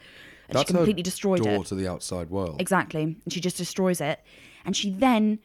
[0.49, 1.67] And That's she completely destroyed door it.
[1.67, 2.61] to the outside world.
[2.61, 3.03] Exactly.
[3.03, 4.21] And she just destroys it.
[4.65, 5.39] And she then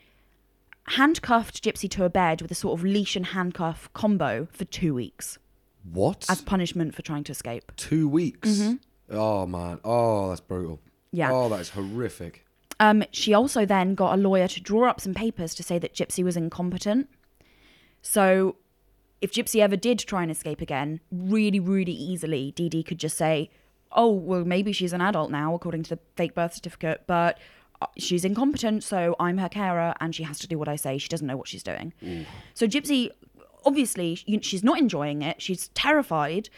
[0.89, 4.95] handcuffed Gypsy to a bed with a sort of leash and handcuff combo for two
[4.95, 5.39] weeks
[5.93, 6.27] What?
[6.29, 7.73] as punishment for trying to escape.
[7.77, 8.61] Two weeks.
[9.11, 9.79] Oh man.
[9.85, 10.77] Oh, that's brutal.
[10.77, 10.89] Mm-hmm.
[11.17, 11.33] Yeah.
[11.33, 12.47] Oh, that is horrific.
[12.81, 15.95] Um, she also then got a lawyer to draw up some papers to say that
[15.95, 17.09] Gypsy was incompetent.
[18.01, 18.57] So,
[19.21, 23.17] if Gypsy ever did try and escape again, really, really easily, Dee Dee could just
[23.17, 23.51] say,
[23.95, 27.39] "Oh, well, maybe she's an adult now, according to the fake birth certificate, but
[27.81, 30.99] uh, she's incompetent, so I'm her carer, and she has to do what I say.
[30.99, 31.93] She doesn't know what she's doing."
[32.55, 33.11] So Gypsy,
[33.65, 35.41] obviously, she's not enjoying it.
[35.43, 36.49] She's terrified,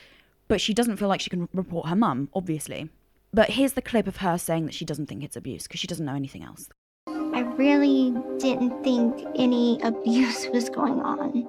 [0.49, 2.29] but she doesn't feel like she can report her mum.
[2.35, 2.90] Obviously.
[3.33, 5.88] But here's the clip of her saying that she doesn't think it's abuse because she
[5.88, 6.68] doesn't know anything else.
[7.09, 11.44] I really didn't think any abuse was going on.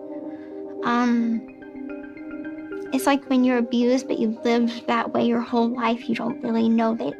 [0.84, 1.55] Um,
[2.94, 6.42] it's like when you're abused, but you've lived that way your whole life, you don't
[6.42, 7.14] really know that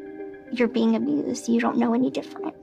[0.52, 1.50] you're being abused.
[1.50, 2.56] You don't know any different.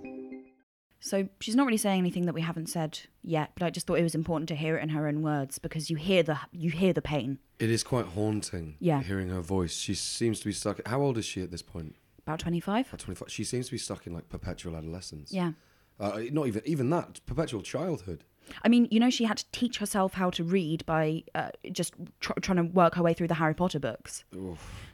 [1.00, 3.98] So she's not really saying anything that we haven't said yet, but I just thought
[3.98, 6.70] it was important to hear it in her own words because you hear the you
[6.70, 7.38] hear the pain.
[7.58, 8.76] It is quite haunting.
[8.78, 9.02] Yeah.
[9.02, 9.74] Hearing her voice.
[9.74, 10.80] She seems to be stuck.
[10.86, 11.96] How old is she at this point?
[12.24, 12.90] About 25?
[12.92, 13.30] At 25.
[13.32, 15.32] She seems to be stuck in like perpetual adolescence.
[15.32, 15.52] Yeah.
[15.98, 18.22] Uh, not even even that perpetual childhood.
[18.64, 21.94] I mean, you know, she had to teach herself how to read by uh, just
[22.20, 24.24] tr- trying to work her way through the Harry Potter books.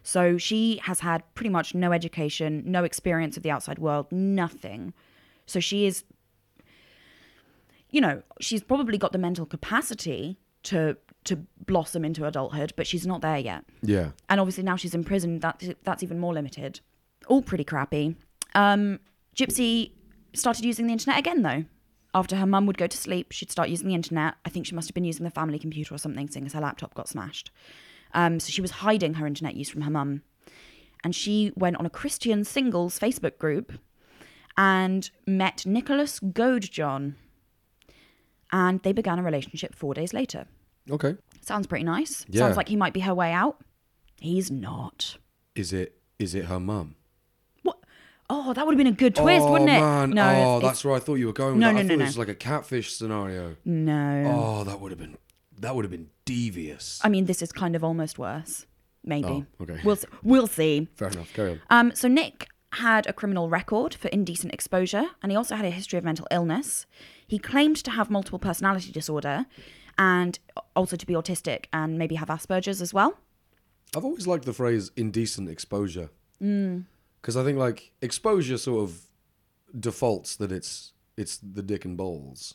[0.03, 4.95] So she has had pretty much no education, no experience of the outside world, nothing.
[5.47, 6.05] So she is,
[7.91, 13.07] you know, she's probably got the mental capacity to to blossom into adulthood, but she's
[13.07, 13.65] not there yet.
[13.83, 14.11] Yeah.
[14.31, 15.41] And obviously now she's in prison.
[15.41, 16.81] That that's even more limited.
[17.27, 18.17] All pretty crappy.
[18.55, 19.01] Um,
[19.37, 19.93] Gypsy
[20.33, 21.65] started using the internet again though.
[22.19, 24.35] After her mum would go to sleep, she'd start using the internet.
[24.45, 26.61] I think she must have been using the family computer or something, seeing as her
[26.61, 27.53] laptop got smashed.
[28.13, 30.23] Um, so she was hiding her internet use from her mum.
[31.05, 33.73] And she went on a Christian singles Facebook group
[34.57, 37.15] and met Nicholas Godejohn.
[38.51, 40.49] And they began a relationship four days later.
[40.91, 41.15] Okay.
[41.41, 42.27] Sounds pretty nice.
[42.29, 42.41] Yeah.
[42.41, 43.61] Sounds like he might be her way out.
[44.21, 45.19] He's not.
[45.55, 46.97] Is it is it her mum?
[48.31, 49.81] Oh, that would have been a good twist, oh, wouldn't it?
[49.81, 50.11] Man.
[50.11, 51.53] No, oh, it's- that's where I thought you were going.
[51.55, 51.73] With No, that.
[51.75, 53.57] no, I thought no, it was like a catfish scenario.
[53.65, 54.25] no.
[54.61, 55.17] Oh, that would have been
[55.61, 57.01] that would have been devious.
[57.03, 58.67] I mean, this is kind of almost worse.
[59.05, 59.27] Maybe.
[59.29, 59.81] Oh, okay.
[59.85, 60.89] We'll we'll see.
[60.97, 61.33] Fair enough.
[61.33, 61.61] Carry on.
[61.71, 65.71] Um, so Nick had a criminal record for indecent exposure, and he also had a
[65.71, 66.85] history of mental illness.
[67.27, 69.47] He claimed to have multiple personality disorder,
[69.97, 70.39] and
[70.77, 73.19] also to be autistic and maybe have Asperger's as well.
[73.97, 76.11] I've always liked the phrase indecent exposure.
[76.43, 76.85] Mm.
[77.21, 79.01] Because I think like exposure sort of
[79.79, 82.55] defaults that it's it's the dick and balls.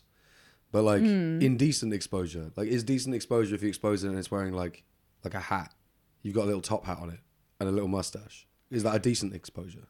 [0.72, 1.42] But like Mm.
[1.42, 2.50] indecent exposure.
[2.56, 4.84] Like is decent exposure if you expose it and it's wearing like
[5.22, 5.72] like a hat.
[6.22, 7.20] You've got a little top hat on it
[7.60, 8.46] and a little mustache.
[8.70, 9.86] Is that a decent exposure?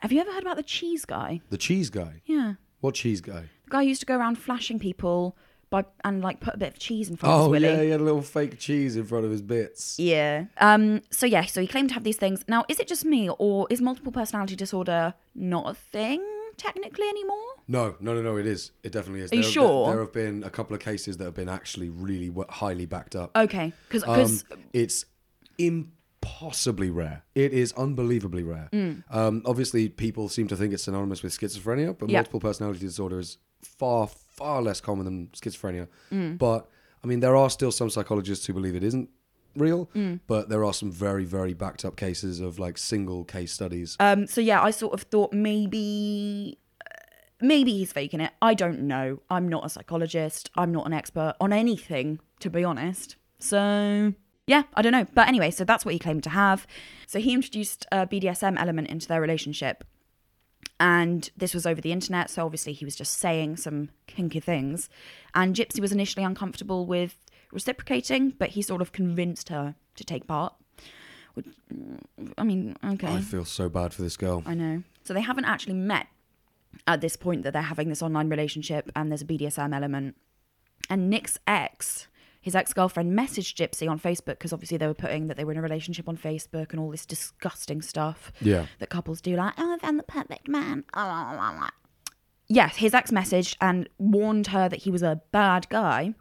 [0.00, 1.40] Have you ever heard about the cheese guy?
[1.50, 2.22] The cheese guy.
[2.24, 2.54] Yeah.
[2.80, 3.50] What cheese guy?
[3.64, 5.36] The guy used to go around flashing people
[5.70, 7.68] by and like put a bit of cheese in front of his Oh willy.
[7.68, 9.98] yeah, he had a little fake cheese in front of his bits.
[9.98, 10.44] Yeah.
[10.58, 11.02] Um.
[11.10, 11.44] So yeah.
[11.46, 12.44] So he claimed to have these things.
[12.48, 16.24] Now, is it just me, or is multiple personality disorder not a thing
[16.56, 17.36] technically anymore?
[17.68, 18.36] No, no, no, no.
[18.36, 18.70] It is.
[18.82, 19.32] It definitely is.
[19.32, 19.86] Are you there, sure?
[19.86, 23.14] There, there have been a couple of cases that have been actually really highly backed
[23.14, 23.36] up.
[23.36, 23.72] Okay.
[23.90, 25.04] Because Um, it's
[25.58, 27.22] impossibly rare.
[27.34, 28.68] It is unbelievably rare.
[28.72, 29.04] Mm.
[29.10, 32.18] Um, obviously, people seem to think it's synonymous with schizophrenia, but Yeah.
[32.18, 35.86] multiple personality disorder is far, far less common than schizophrenia.
[36.12, 36.38] Mm.
[36.38, 36.60] But
[37.02, 39.08] I mean, there are still some psychologists who believe it isn't
[39.56, 40.20] real, Mm.
[40.26, 43.96] but there are some very, very backed up cases of like single case studies.
[44.00, 44.26] um.
[44.26, 46.58] So yeah, I sort of thought maybe.
[46.86, 46.94] uh,
[47.40, 48.32] Maybe he's faking it.
[48.42, 49.06] I don't know.
[49.30, 50.50] I'm not a psychologist.
[50.56, 53.14] I'm not an expert on anything, to be honest.
[53.38, 54.12] So,
[54.48, 55.06] yeah, I don't know.
[55.14, 56.66] But anyway, so that's what he claimed to have.
[57.06, 59.84] So he introduced a BDSM element into their relationship.
[60.80, 64.88] And this was over the internet, so obviously he was just saying some kinky things.
[65.34, 67.16] And Gypsy was initially uncomfortable with
[67.50, 70.54] reciprocating, but he sort of convinced her to take part.
[71.34, 71.46] Which,
[72.36, 73.08] I mean, okay.
[73.08, 74.42] I feel so bad for this girl.
[74.46, 74.82] I know.
[75.04, 76.06] So they haven't actually met
[76.86, 80.16] at this point that they're having this online relationship and there's a BDSM element.
[80.90, 82.08] And Nick's ex,
[82.48, 85.52] his ex girlfriend, messaged Gypsy on Facebook because obviously they were putting that they were
[85.52, 88.66] in a relationship on Facebook and all this disgusting stuff Yeah.
[88.78, 90.84] that couples do, like, oh, I found the perfect man.
[92.48, 96.14] Yes, his ex messaged and warned her that he was a bad guy.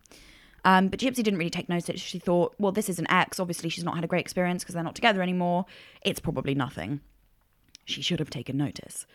[0.65, 2.01] Um, but Gypsy didn't really take notice.
[2.01, 3.39] She thought, well, this is an ex.
[3.39, 5.65] Obviously, she's not had a great experience because they're not together anymore.
[6.01, 6.99] It's probably nothing.
[7.85, 9.05] She should have taken notice.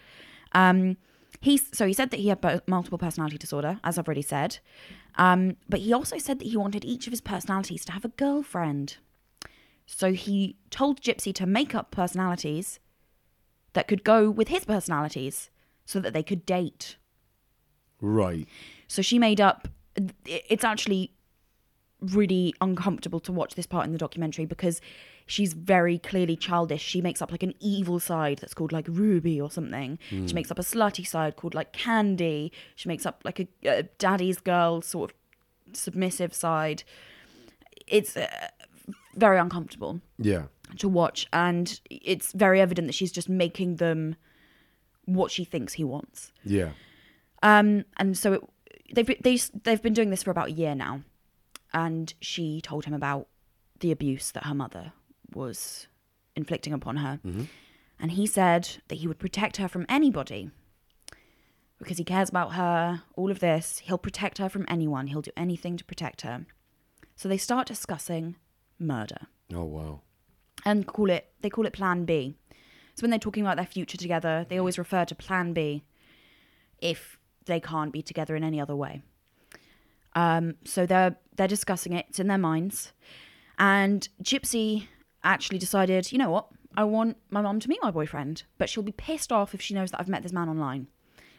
[0.53, 0.97] Um,
[1.41, 4.59] he so he said that he had multiple personality disorder, as I've already said.
[5.17, 8.09] Um, but he also said that he wanted each of his personalities to have a
[8.09, 8.97] girlfriend.
[9.87, 12.79] So he told Gypsy to make up personalities
[13.75, 15.51] that could go with his personalities,
[15.85, 16.97] so that they could date.
[18.01, 18.47] Right.
[18.89, 19.69] So she made up.
[20.25, 21.13] It's actually
[22.01, 24.81] really uncomfortable to watch this part in the documentary because
[25.35, 26.83] she's very clearly childish.
[26.83, 29.99] She makes up like an evil side that's called like Ruby or something.
[30.11, 32.53] She makes up a slutty side called like Candy.
[32.75, 33.47] She makes up like a,
[33.81, 35.17] a daddy's girl sort of
[35.77, 36.83] submissive side.
[37.87, 38.29] It's uh,
[39.17, 40.45] very uncomfortable Yeah.
[40.79, 44.17] to watch, and it's very evident that she's just making them
[45.07, 46.31] what she thinks he wants.
[46.45, 46.71] Yeah.
[47.43, 48.43] Um, and so it,
[48.95, 51.01] they've they, they've been doing this for about a year now,
[51.73, 53.27] and she told him about
[53.81, 54.93] the abuse that her mother
[55.35, 55.87] was
[56.37, 57.21] inflicting upon her,
[58.01, 60.51] and he said that he would protect her from anybody
[61.79, 63.03] because he cares about her.
[63.17, 65.09] All of this, he'll protect her from anyone.
[65.09, 66.47] He'll do anything to protect her.
[67.17, 68.37] So they start discussing
[68.79, 70.01] murder Oh wow.
[70.65, 72.35] and call it they call it plan B.
[72.95, 75.83] So when they're talking about their future together, they always refer to plan B
[76.79, 79.03] if they can't be together in any other way.
[80.15, 82.93] Um, so they're they're discussing it, it's in their minds.
[83.59, 84.89] And Gypsy
[85.25, 86.49] actually decided, you know what?
[86.77, 89.75] I want my mum to meet my boyfriend, but she'll be pissed off if she
[89.75, 90.87] knows that I've met this man online.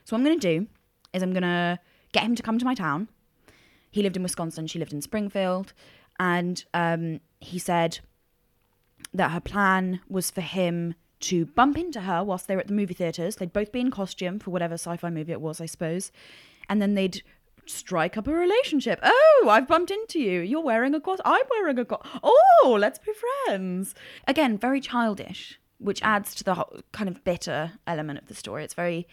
[0.06, 0.68] So what I'm gonna do
[1.14, 1.80] is I'm gonna
[2.12, 3.08] get him to come to my town
[3.94, 5.72] he lived in Wisconsin, she lived in Springfield,
[6.20, 8.00] and um, he said
[9.14, 12.74] that her plan was for him to bump into her whilst they were at the
[12.74, 13.36] movie theaters.
[13.36, 16.12] They'd both be in costume for whatever sci-fi movie it was, I suppose,
[16.68, 17.22] and then they'd
[17.70, 19.00] strike up a relationship.
[19.04, 20.42] Oh, I've bumped into you.
[20.42, 21.24] You're wearing a costume.
[21.26, 22.20] I'm wearing a costume.
[22.24, 23.12] Oh, let's be
[23.46, 23.94] friends.
[24.28, 28.64] Again, very childish, which adds to the kind of bitter element of the story.
[28.64, 29.08] It's very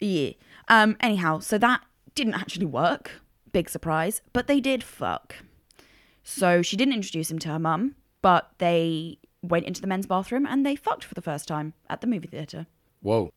[0.00, 0.30] yeah.
[0.68, 0.96] Um.
[1.00, 1.82] Anyhow, so that
[2.14, 3.22] didn't actually work.
[3.52, 4.22] Big surprise.
[4.32, 5.36] But they did fuck.
[6.22, 10.46] So she didn't introduce him to her mum, but they went into the men's bathroom
[10.46, 12.66] and they fucked for the first time at the movie theatre.
[13.00, 13.30] Whoa.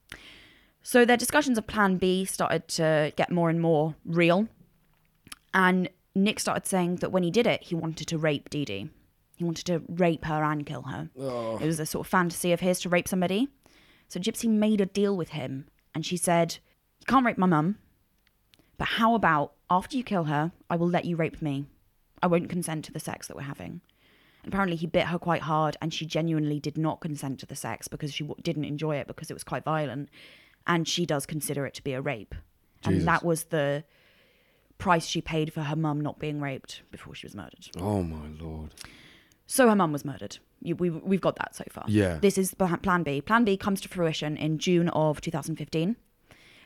[0.84, 4.48] So their discussions of Plan B started to get more and more real.
[5.54, 8.90] And Nick started saying that when he did it, he wanted to rape Dee Dee.
[9.38, 11.10] He wanted to rape her and kill her.
[11.18, 11.58] Oh.
[11.58, 13.48] It was a sort of fantasy of his to rape somebody.
[14.10, 16.58] So Gypsy made a deal with him and she said,
[17.00, 17.78] You can't rape my mum,
[18.78, 21.66] but how about after you kill her, I will let you rape me.
[22.22, 23.82] I won't consent to the sex that we're having.
[24.44, 27.56] And apparently, he bit her quite hard, and she genuinely did not consent to the
[27.56, 30.10] sex because she w- didn't enjoy it because it was quite violent.
[30.66, 32.36] And she does consider it to be a rape.
[32.84, 33.00] Jesus.
[33.00, 33.84] And that was the
[34.78, 37.70] price she paid for her mum not being raped before she was murdered.
[37.80, 38.74] Oh my lord.
[39.46, 40.38] So her mum was murdered.
[40.62, 41.84] We, we've got that so far.
[41.88, 42.18] Yeah.
[42.22, 43.22] This is Plan B.
[43.22, 45.96] Plan B comes to fruition in June of 2015.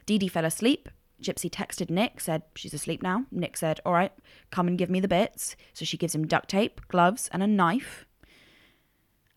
[0.06, 0.90] Dee Dee fell asleep.
[1.22, 3.26] Gypsy texted Nick, said she's asleep now.
[3.32, 4.12] Nick said, All right,
[4.52, 5.56] come and give me the bits.
[5.74, 8.06] So she gives him duct tape, gloves, and a knife.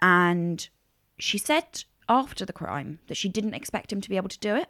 [0.03, 0.69] And
[1.19, 4.55] she said after the crime that she didn't expect him to be able to do
[4.57, 4.69] it.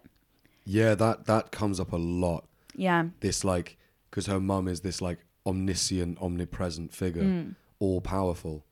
[0.64, 2.46] Yeah, that that comes up a lot.
[2.76, 3.06] Yeah.
[3.20, 3.76] This like
[4.10, 7.54] because her mum is this like omniscient, omnipresent figure, Mm.
[7.80, 8.64] all powerful,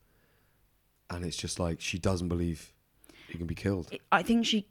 [1.09, 2.71] and it's just like she doesn't believe
[3.27, 3.91] he can be killed.
[4.11, 4.67] I think she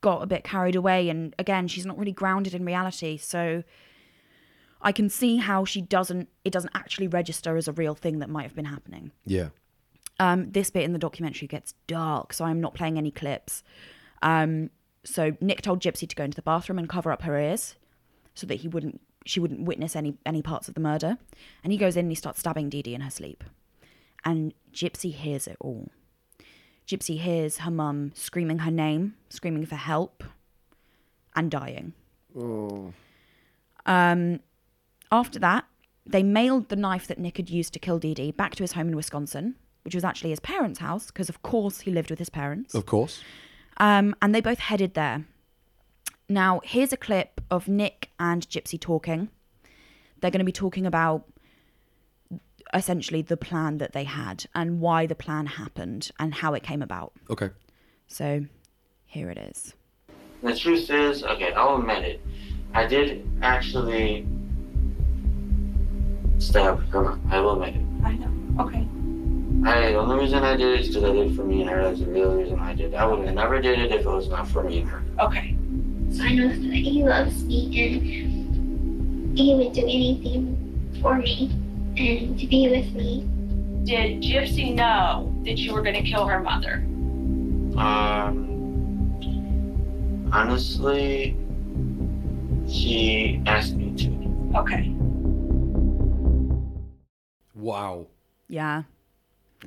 [0.00, 3.62] got a bit carried away and again she's not really grounded in reality so
[4.80, 8.28] I can see how she doesn't it doesn't actually register as a real thing that
[8.28, 9.12] might have been happening.
[9.24, 9.50] Yeah.
[10.22, 13.62] Um this bit in the documentary gets dark so I'm not playing any clips.
[14.22, 14.70] Um
[15.04, 17.74] so Nick told Gypsy to go into the bathroom and cover up her ears
[18.34, 21.18] so that he wouldn't she wouldn't witness any any parts of the murder
[21.62, 23.44] and he goes in and he starts stabbing Dee Dee in her sleep.
[24.24, 25.88] And Gypsy hears it all.
[26.86, 30.22] Gypsy hears her mum screaming her name, screaming for help,
[31.34, 31.92] and dying.
[33.86, 34.40] Um,
[35.10, 35.64] after that,
[36.06, 38.72] they mailed the knife that Nick had used to kill Dee Dee back to his
[38.72, 42.18] home in Wisconsin, which was actually his parents' house, because of course he lived with
[42.18, 42.74] his parents.
[42.74, 43.22] Of course.
[43.78, 45.24] Um, and they both headed there.
[46.28, 49.28] Now, here's a clip of Nick and Gypsy talking.
[50.20, 51.24] They're going to be talking about
[52.72, 56.80] essentially the plan that they had and why the plan happened and how it came
[56.80, 57.12] about.
[57.28, 57.50] Okay.
[58.06, 58.46] So
[59.04, 59.74] here it is.
[60.42, 62.20] The truth is, okay, I'll admit it.
[62.74, 64.26] I did actually
[66.38, 67.18] stab her.
[67.30, 67.86] I will admit it.
[68.04, 68.64] I know.
[68.64, 68.88] Okay.
[69.64, 71.70] I, the only reason I did it is because I did it for me and
[71.70, 71.82] her.
[71.84, 72.96] That's the real reason I did it.
[72.96, 75.02] I would have never did it if it was not for me and her.
[75.20, 75.56] Okay.
[76.10, 80.58] So I know that he loves me and he would do anything
[81.00, 81.50] for me
[81.96, 83.28] and to be with me.
[83.84, 86.84] Did Gypsy know that you were going to kill her mother?
[87.76, 89.10] Um,
[90.32, 91.36] honestly,
[92.68, 94.58] she asked me to.
[94.58, 94.94] Okay.
[97.54, 98.06] Wow.
[98.48, 98.82] Yeah.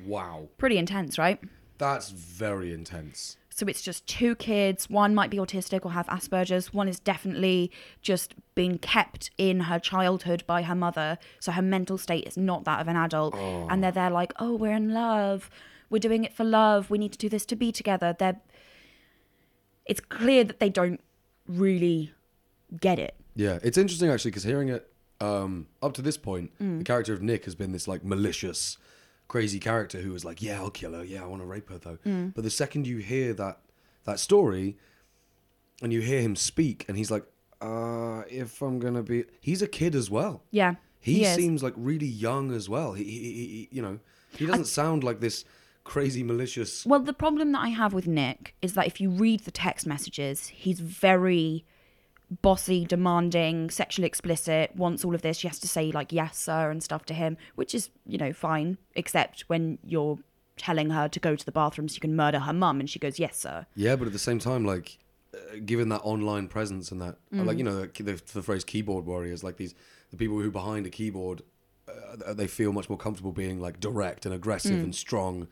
[0.04, 0.48] Wow.
[0.58, 1.40] Pretty intense, right?
[1.78, 3.36] That's very intense.
[3.50, 4.90] So it's just two kids.
[4.90, 6.74] One might be autistic or have Asperger's.
[6.74, 7.70] One is definitely
[8.02, 11.16] just been kept in her childhood by her mother.
[11.40, 13.34] So her mental state is not that of an adult.
[13.34, 15.48] And they're there like, oh, we're in love.
[15.88, 16.90] We're doing it for love.
[16.90, 18.14] We need to do this to be together.
[18.18, 18.40] They're.
[19.86, 21.00] It's clear that they don't
[21.46, 22.12] really
[22.80, 23.14] get it.
[23.34, 26.78] Yeah, it's interesting actually because hearing it um, up to this point, Mm.
[26.78, 28.76] the character of Nick has been this like malicious,
[29.28, 31.04] crazy character who was like, "Yeah, I'll kill her.
[31.04, 32.34] Yeah, I want to rape her though." Mm.
[32.34, 33.60] But the second you hear that
[34.04, 34.76] that story,
[35.82, 37.24] and you hear him speak, and he's like,
[37.60, 40.42] "Uh, if I'm gonna be," he's a kid as well.
[40.50, 40.76] Yeah.
[41.00, 41.36] He, is.
[41.36, 42.94] seems like really young as well.
[42.94, 44.00] He, he, he, he you know,
[44.36, 45.44] he doesn't sound like this
[45.84, 46.84] crazy malicious.
[46.84, 49.86] Well, the problem that I have with Nick is that if you read the text
[49.86, 51.64] messages, he's very
[52.42, 55.38] bossy, demanding, sexually explicit, wants all of this.
[55.38, 58.32] She has to say, like, yes, sir, and stuff to him, which is, you know,
[58.32, 60.18] fine, except when you're
[60.56, 62.98] telling her to go to the bathroom so you can murder her mum, and she
[62.98, 63.66] goes, yes, sir.
[63.74, 64.98] Yeah, but at the same time, like,
[65.34, 68.64] uh, given that online presence and that, uh, like, you know, the, the, the phrase
[68.64, 69.74] keyboard warriors, like these,
[70.10, 71.42] the people who behind a keyboard,
[71.88, 75.46] uh, they feel much more comfortable being like direct and aggressive and strong.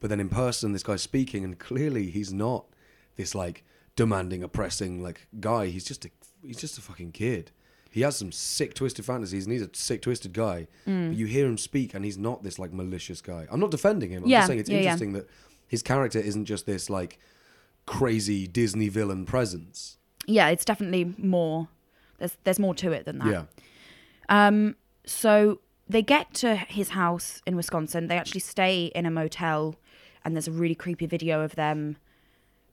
[0.00, 2.66] But then in person, this guy's speaking, and clearly he's not
[3.16, 3.64] this like
[3.96, 5.66] demanding, oppressing like guy.
[5.66, 6.10] He's just a,
[6.42, 7.50] he's just a fucking kid.
[7.90, 10.66] he has some sick twisted fantasies and he's a sick twisted guy.
[10.86, 11.08] Mm.
[11.08, 13.46] But you hear him speak and he's not this like malicious guy.
[13.50, 14.24] I'm not defending him.
[14.24, 14.82] I'm Yeah, just saying it's yeah, yeah.
[14.82, 15.28] interesting that
[15.66, 17.18] his character isn't just this like
[17.86, 19.96] crazy Disney villain presence.
[20.26, 21.68] Yeah, it's definitely more.
[22.18, 23.28] There's there's more to it than that.
[23.30, 23.42] Yeah.
[24.28, 24.76] Um,
[25.06, 28.08] so they get to his house in Wisconsin.
[28.08, 29.76] They actually stay in a motel,
[30.24, 31.96] and there's a really creepy video of them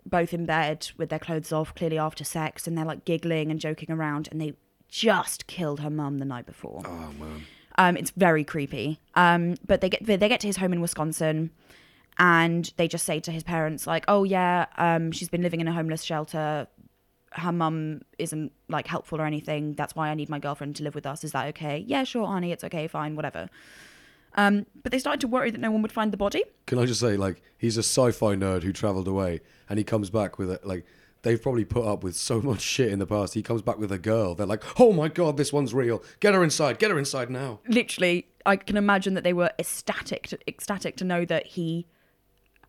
[0.06, 3.60] both in bed with their clothes off, clearly after sex, and they're like giggling and
[3.60, 4.28] joking around.
[4.32, 4.54] And they
[4.89, 6.82] just killed her mum the night before.
[6.86, 7.43] Oh man.
[7.78, 8.99] Um, it's very creepy.
[9.16, 11.49] Um, but they get they get to his home in Wisconsin,
[12.20, 15.68] and they just say to his parents like, "Oh yeah, um, she's been living in
[15.68, 16.68] a homeless shelter.
[17.32, 19.74] Her mum isn't like helpful or anything.
[19.74, 21.24] That's why I need my girlfriend to live with us.
[21.24, 21.84] Is that okay?
[21.88, 22.51] Yeah, sure, honey.
[22.51, 22.88] It's okay.
[22.88, 23.49] Fine, whatever."
[24.36, 26.44] Um, but they started to worry that no one would find the body.
[26.66, 30.10] Can I just say, like, he's a sci-fi nerd who travelled away, and he comes
[30.10, 30.66] back with it.
[30.66, 30.86] Like,
[31.22, 33.34] they've probably put up with so much shit in the past.
[33.34, 34.36] He comes back with a girl.
[34.36, 36.04] They're like, "Oh my god, this one's real.
[36.20, 36.80] Get her inside.
[36.80, 41.04] Get her inside now." Literally, I can imagine that they were ecstatic, to, ecstatic to
[41.04, 41.88] know that he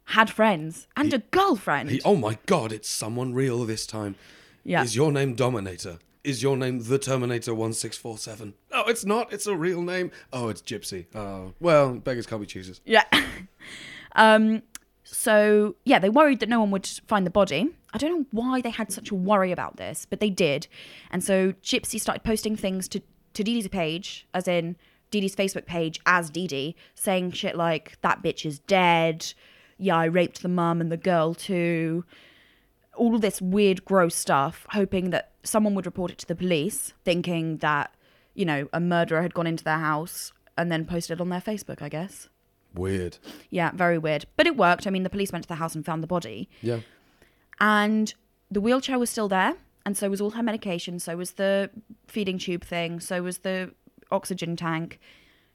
[0.09, 1.91] had friends and a girlfriend.
[1.91, 4.17] He, oh my god, it's someone real this time.
[4.63, 4.83] Yeah.
[4.83, 5.99] Is your name Dominator?
[6.25, 8.55] Is your name the Terminator One Six Four Seven?
[8.73, 9.31] No, it's not.
[9.31, 10.11] It's a real name.
[10.33, 11.05] Oh, it's Gypsy.
[11.15, 12.81] Oh, well, beggars can't be choosers.
[12.85, 13.05] Yeah.
[14.17, 14.63] um.
[15.05, 17.69] So yeah, they worried that no one would find the body.
[17.93, 20.67] I don't know why they had such a worry about this, but they did.
[21.11, 23.03] And so Gypsy started posting things to
[23.35, 24.77] to Dee Dee's page, as in
[25.11, 29.35] Dee Dee's Facebook page, as Dee Dee, saying shit like "that bitch is dead."
[29.77, 32.05] Yeah, I raped the mum and the girl too.
[32.97, 37.59] All this weird, gross stuff, hoping that someone would report it to the police, thinking
[37.59, 37.95] that
[38.35, 41.41] you know a murderer had gone into their house and then posted it on their
[41.41, 41.83] Facebook.
[41.83, 42.29] I guess.
[42.75, 43.19] Weird.
[43.51, 44.27] Yeah, very weird.
[44.37, 44.87] But it worked.
[44.87, 46.49] I mean, the police went to the house and found the body.
[46.61, 46.81] Yeah.
[47.61, 48.13] And
[48.51, 49.55] the wheelchair was still there.
[49.87, 50.99] And so was all her medication.
[50.99, 51.71] So was the
[52.07, 53.01] feeding tube thing.
[53.01, 53.73] So was the
[54.11, 54.99] oxygen tank.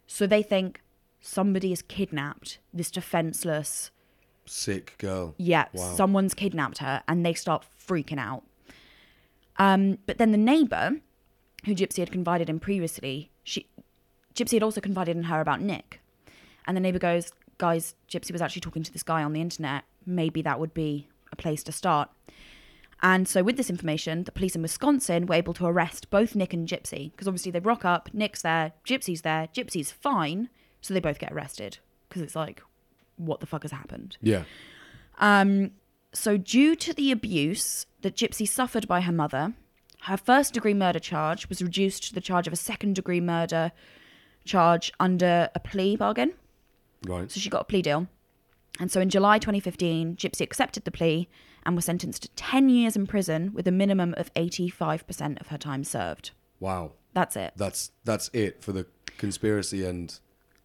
[0.07, 0.81] So they think
[1.19, 3.91] somebody has kidnapped this defenseless.
[4.49, 5.35] Sick girl.
[5.37, 5.93] Yeah, Wow.
[5.95, 7.03] someone's kidnapped her.
[7.07, 8.43] And they start freaking out.
[9.57, 10.99] Um, but then the neighbor,
[11.65, 13.67] who Gypsy had confided in previously, she
[14.35, 16.01] Gypsy had also confided in her about Nick.
[16.65, 19.83] And the neighbor goes, Guys, Gypsy was actually talking to this guy on the internet.
[20.05, 22.09] Maybe that would be a place to start.
[23.01, 26.53] And so, with this information, the police in Wisconsin were able to arrest both Nick
[26.53, 30.49] and Gypsy because obviously they rock up, Nick's there, Gypsy's there, Gypsy's fine,
[30.81, 31.77] so they both get arrested
[32.07, 32.61] because it's like,
[33.19, 34.17] what the fuck has happened?
[34.21, 34.43] Yeah.
[35.19, 35.71] Um,
[36.13, 39.53] so, due to the abuse that Gypsy suffered by her mother,
[40.03, 43.71] her first degree murder charge was reduced to the charge of a second degree murder
[44.45, 46.33] charge under a plea bargain.
[47.05, 47.31] Right.
[47.31, 48.07] So she got a plea deal.
[48.79, 51.27] And so in July 2015, Gypsy accepted the plea
[51.63, 55.57] and was sentenced to 10 years in prison with a minimum of 85% of her
[55.57, 56.31] time served.
[56.59, 56.93] Wow.
[57.13, 57.53] That's it.
[57.57, 58.85] That's that's it for the
[59.17, 60.17] conspiracy and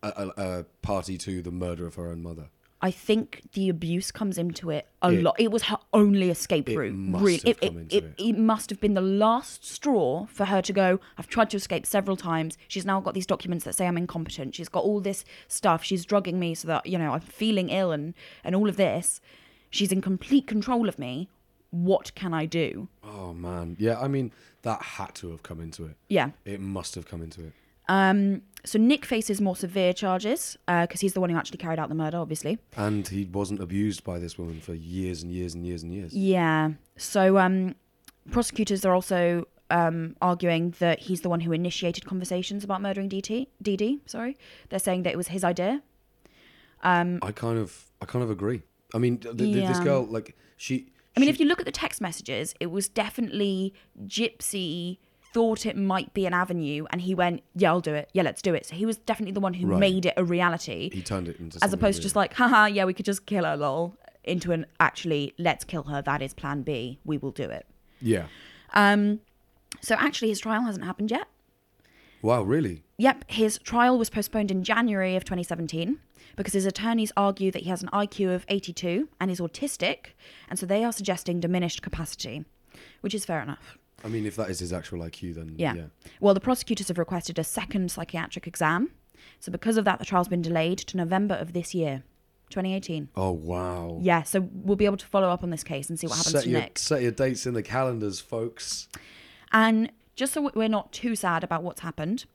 [0.08, 2.48] a, a, party to the murder of her own mother.
[2.82, 5.36] I think the abuse comes into it a It- lot.
[5.38, 6.94] It was her only escape it route.
[6.94, 7.38] must really.
[7.38, 8.14] have it, come it, into it, it.
[8.28, 11.86] it must have been the last straw for her to go, I've tried to escape
[11.86, 12.58] several times.
[12.68, 14.54] She's now got these documents that say I'm incompetent.
[14.54, 15.82] She's got all this stuff.
[15.82, 19.20] She's drugging me so that, you know, I'm feeling ill and, and all of this.
[19.70, 21.30] She's in complete control of me.
[21.70, 22.88] What can I do?
[23.02, 23.76] Oh man.
[23.80, 23.98] Yeah.
[23.98, 24.30] I mean,
[24.62, 25.96] that had to have come into it.
[26.08, 26.30] Yeah.
[26.44, 27.52] It must have come into it.
[27.88, 31.90] Um, so Nick faces more severe charges because he's the one who actually carried out
[31.90, 32.58] the murder, obviously.
[32.76, 36.14] And he wasn't abused by this woman for years and years and years and years.
[36.14, 36.70] Yeah.
[36.96, 37.74] So um,
[38.30, 43.48] prosecutors are also um, arguing that he's the one who initiated conversations about murdering DT,
[43.62, 44.00] DD.
[44.06, 44.36] Sorry,
[44.70, 45.82] they're saying that it was his idea.
[47.22, 48.62] I kind of, I kind of agree.
[48.94, 50.92] I mean, th- th- this girl, like, she.
[51.16, 53.72] I mean, she- if you look at the text messages, it was definitely
[54.06, 54.98] Gypsy
[55.34, 58.08] thought it might be an avenue, and he went, "Yeah, I'll do it.
[58.14, 59.80] Yeah, let's do it." So he was definitely the one who Right.
[59.80, 60.90] made it a reality.
[60.92, 63.44] he turned it into as opposed to just like, haha, yeah, we could just kill
[63.44, 66.00] her, lol, into an actually, let's kill her.
[66.00, 66.98] That is plan B.
[67.04, 67.66] We will do it.
[68.00, 68.26] yeah.
[68.72, 69.20] Um,
[69.80, 71.26] so actually, his trial hasn't happened yet.
[72.22, 72.82] Wow, really?
[72.98, 75.98] Yep, his trial was postponed in January of 2017
[76.36, 80.14] because his attorneys argue that he has an IQ of 82 and is autistic,
[80.48, 82.44] and so they are suggesting diminished capacity,
[83.02, 83.76] which is fair enough.
[84.04, 85.74] I mean, if that is his actual IQ, then Yeah.
[85.74, 85.84] yeah.
[86.20, 88.90] Well, the prosecutors have requested a second psychiatric exam.
[89.40, 92.02] So because of that, the trial's been delayed to November of this year,
[92.50, 93.08] 2018.
[93.16, 93.98] Oh wow.
[94.02, 96.32] Yeah, so we'll be able to follow up on this case and see what happens
[96.34, 96.78] set to your, Nick.
[96.78, 98.88] Set your dates in the calendars, folks.
[99.52, 102.26] And just so we're not too sad about what's happened,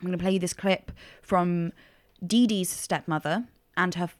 [0.00, 1.72] I'm going to play you this clip from
[2.24, 3.46] Dee Dee's stepmother
[3.76, 4.10] and her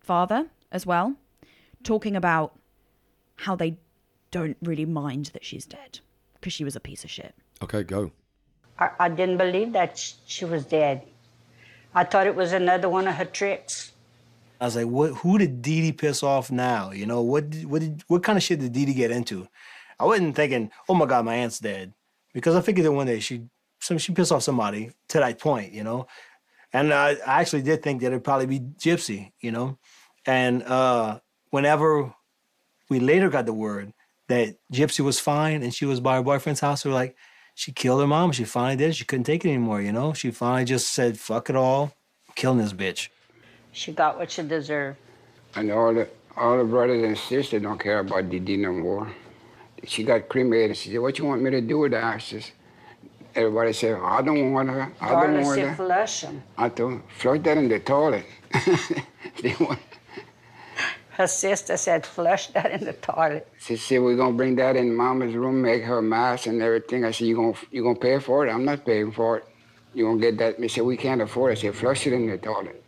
[0.00, 1.14] father as well,
[1.84, 2.58] talking about
[3.36, 3.78] how they
[4.30, 6.00] don't really mind that she's dead
[6.46, 7.34] because she was a piece of shit.
[7.60, 8.12] Okay, go.
[8.78, 11.02] I, I didn't believe that she was dead.
[11.92, 13.90] I thought it was another one of her tricks.
[14.60, 15.10] I was like, what?
[15.22, 16.92] Who did Dee Dee piss off now?
[16.92, 17.52] You know, what?
[17.64, 18.04] What did?
[18.06, 19.48] What kind of shit did Dee Dee get into?
[19.98, 21.92] I wasn't thinking, oh my god, my aunt's dead,
[22.32, 23.42] because I figured that one day she,
[23.80, 26.06] some she pissed off somebody to that point, you know,
[26.72, 29.78] and I, I actually did think that it'd probably be Gypsy, you know,
[30.26, 31.18] and uh,
[31.50, 32.14] whenever
[32.88, 33.92] we later got the word
[34.28, 37.16] that Gypsy was fine and she was by her boyfriend's house, we were like,
[37.54, 38.32] she killed her mom.
[38.32, 38.94] She finally did.
[38.96, 40.12] She couldn't take it anymore, you know.
[40.12, 41.94] She finally just said, "Fuck it all,
[42.28, 43.08] I'm killing this bitch."
[43.72, 44.98] She got what she deserved.
[45.54, 46.06] And all the
[46.36, 49.10] all the brothers and sisters don't care about Dee Dee no more.
[49.84, 50.76] She got cremated.
[50.76, 52.52] She said, "What you want me to do with the ashes?"
[53.34, 54.92] Everybody said, "I don't want her.
[55.00, 56.42] I don't Darla want said, her." flush 'em.
[56.58, 58.26] I told, "Flush that in the toilet."
[59.42, 59.80] they want,
[61.16, 63.48] Her sister said, flush that in the toilet.
[63.58, 67.10] she said, "We're gonna bring that in Mama's room, make her mask and everything." I
[67.10, 68.50] said, "You gonna you gonna pay for it?
[68.50, 69.44] I'm not paying for it.
[69.94, 72.26] You gonna get that?" They said, "We can't afford it." I said, "Flush it in
[72.26, 72.84] the toilet."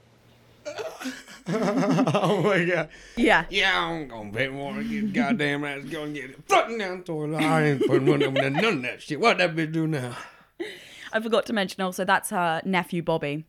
[1.48, 2.90] oh my god.
[3.16, 3.46] Yeah.
[3.48, 4.82] Yeah, I'm gonna pay more.
[4.82, 6.36] Get goddamn ass go and get it.
[6.46, 7.40] Floating down toilet.
[7.40, 9.18] I ain't putting one of them in none of that shit.
[9.18, 10.16] What that bitch do now?
[11.14, 13.46] I forgot to mention also that's her nephew Bobby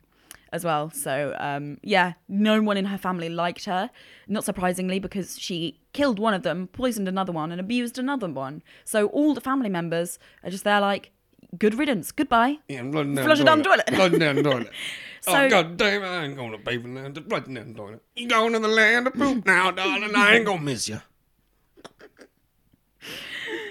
[0.52, 0.90] as well.
[0.90, 3.90] So um, yeah, no one in her family liked her.
[4.28, 8.62] Not surprisingly, because she killed one of them, poisoned another one, and abused another one.
[8.84, 11.10] So all the family members are just there like,
[11.58, 12.58] good riddance, goodbye.
[12.68, 13.90] Yeah, I'm down Flush it down the toilet.
[13.94, 14.70] Floating down the toilet.
[15.22, 17.12] So- oh god damn, I ain't gonna pay for nothing.
[17.12, 18.02] Just floating down the toilet.
[18.16, 20.12] You going to the land of poop now, darling?
[20.16, 21.02] I ain't gonna miss you.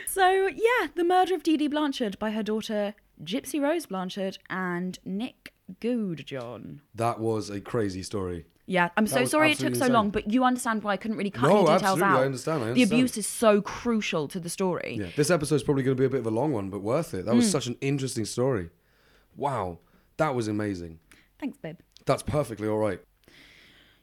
[0.06, 4.98] So yeah, the murder of Dee Dee Blanchard by her daughter Gypsy Rose Blanchard and
[5.06, 6.80] Nick Godejohn.
[6.96, 8.46] That was a crazy story.
[8.66, 9.94] Yeah, I'm That so sorry it took so insane.
[9.94, 12.20] long, but you understand why I couldn't really cut No, any details absolutely, out.
[12.22, 14.98] I understand, I The abuse is so crucial to the story.
[15.00, 17.14] Yeah, this episode's probably going to be a bit of a long one, but worth
[17.16, 17.26] it.
[17.26, 17.52] That was Mm.
[17.52, 18.70] such an interesting story.
[19.36, 19.80] Wow,
[20.18, 21.00] that was amazing.
[21.40, 21.78] Thanks, babe.
[22.06, 23.00] That's perfectly all right.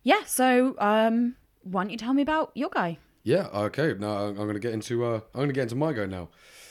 [0.03, 2.99] Yeah, so um, why don't you tell me about your guy?
[3.23, 3.49] Yeah.
[3.53, 3.95] Okay.
[3.99, 5.05] Now I'm going to get into.
[5.05, 6.29] Uh, I'm going to get into my guy now.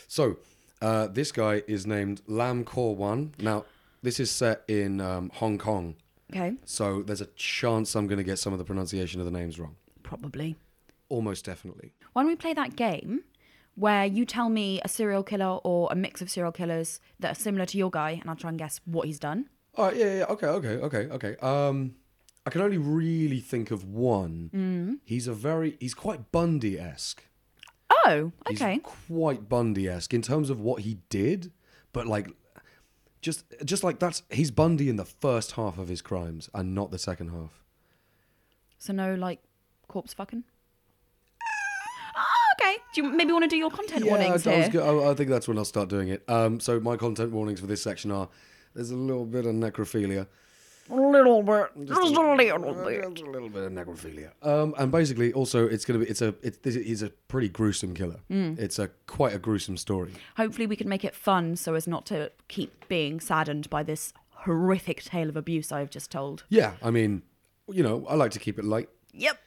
[0.07, 0.37] So,
[0.81, 3.33] uh, this guy is named Lam Kor Wan.
[3.39, 3.65] Now,
[4.01, 5.95] this is set in um, Hong Kong.
[6.31, 6.53] Okay.
[6.65, 9.59] So there's a chance I'm going to get some of the pronunciation of the names
[9.59, 9.75] wrong.
[10.03, 10.55] Probably.
[11.09, 11.93] Almost definitely.
[12.13, 13.23] Why don't we play that game
[13.75, 17.39] where you tell me a serial killer or a mix of serial killers that are
[17.39, 19.49] similar to your guy, and I'll try and guess what he's done?
[19.75, 19.95] All right.
[19.95, 20.17] Yeah.
[20.17, 20.25] Yeah.
[20.29, 20.47] Okay.
[20.47, 20.75] Okay.
[20.77, 21.07] Okay.
[21.11, 21.35] Okay.
[21.41, 21.95] Um,
[22.45, 24.49] I can only really think of one.
[24.53, 24.99] Mm.
[25.03, 25.77] He's a very.
[25.79, 27.23] He's quite Bundy esque.
[28.07, 28.79] Oh, He's okay.
[28.79, 31.51] quite Bundy esque in terms of what he did,
[31.91, 32.29] but like,
[33.25, 36.91] just just like that's he's Bundy in the first half of his crimes and not
[36.91, 37.63] the second half.
[38.77, 39.39] So no, like,
[39.87, 40.43] corpse fucking.
[42.15, 42.21] Ah,
[42.59, 42.77] okay.
[42.93, 44.73] Do you maybe want to do your content Yeah, I, warnings I was here?
[44.73, 46.23] go- I, I think that's when I'll start doing it.
[46.29, 48.29] Um, so my content warnings for this section are:
[48.75, 50.27] there's a little bit of necrophilia.
[50.89, 51.67] A little bit.
[51.85, 53.01] Just Just a- a little bit.
[53.15, 54.31] just a little bit of necrophilia.
[54.43, 57.93] Um, and basically, also, it's gonna be it's a it's this is a pretty gruesome
[57.95, 58.19] killer.
[58.29, 58.59] Mm.
[58.59, 60.13] It's a quite a gruesome story.
[60.37, 64.13] Hopefully, we can make it fun so as not to keep being saddened by this
[64.29, 66.43] horrific tale of abuse I've just told.
[66.49, 67.23] Yeah, I mean,
[67.67, 68.89] you know, I like to keep it light.
[69.13, 69.39] Yep.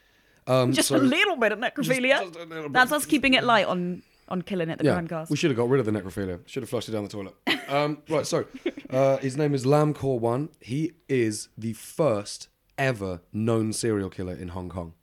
[0.49, 2.73] Um, just so- a little bit of necrophilia.
[2.73, 4.79] That's us keeping it light on on killing it.
[4.79, 5.31] The yeah, Crimecast.
[5.31, 6.41] we should have got rid of the necrophilia.
[6.47, 7.35] Should have flushed it down the toilet.
[7.69, 8.45] um, right, so
[8.91, 10.49] uh, his name is Lam Kor Wan.
[10.61, 14.95] He is the first ever known serial killer in Hong Kong.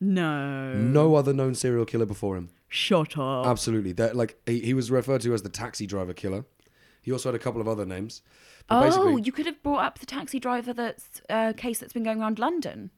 [0.00, 0.74] No.
[0.74, 2.50] No other known serial killer before him.
[2.68, 3.46] Shut up.
[3.46, 3.92] Absolutely.
[3.92, 6.44] That like he, he was referred to as the taxi driver killer.
[7.02, 8.22] He also had a couple of other names.
[8.68, 12.04] But Oh, you could have brought up the taxi driver that's uh, case that's been
[12.04, 12.90] going around London.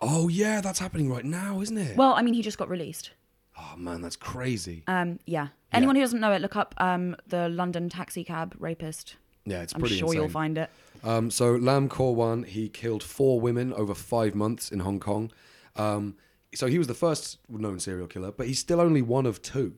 [0.00, 1.96] oh yeah, that's happening right now, isn't it?
[1.96, 3.10] Well, I mean, he just got released.
[3.58, 4.82] Oh man, that's crazy.
[4.86, 5.48] Um, yeah.
[5.72, 9.16] Anyone who doesn't know it, look up um, the London taxi cab rapist.
[9.44, 10.70] Yeah, it's I'm pretty sure you'll find it.
[11.04, 15.30] Um, so Lam Kor Wan, he killed four women over five months in Hong Kong.
[15.76, 16.16] Um,
[16.54, 19.74] so he was the first known serial killer, but he's still only one of two.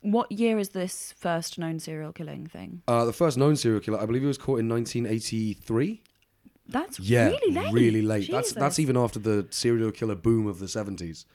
[0.00, 2.82] What year is this first known serial killing thing?
[2.88, 6.02] Uh, the first known serial killer, I believe, he was caught in 1983.
[6.66, 7.72] That's Yeah, really late.
[7.72, 8.30] really late.
[8.30, 11.26] That's that's even after the serial killer boom of the 70s.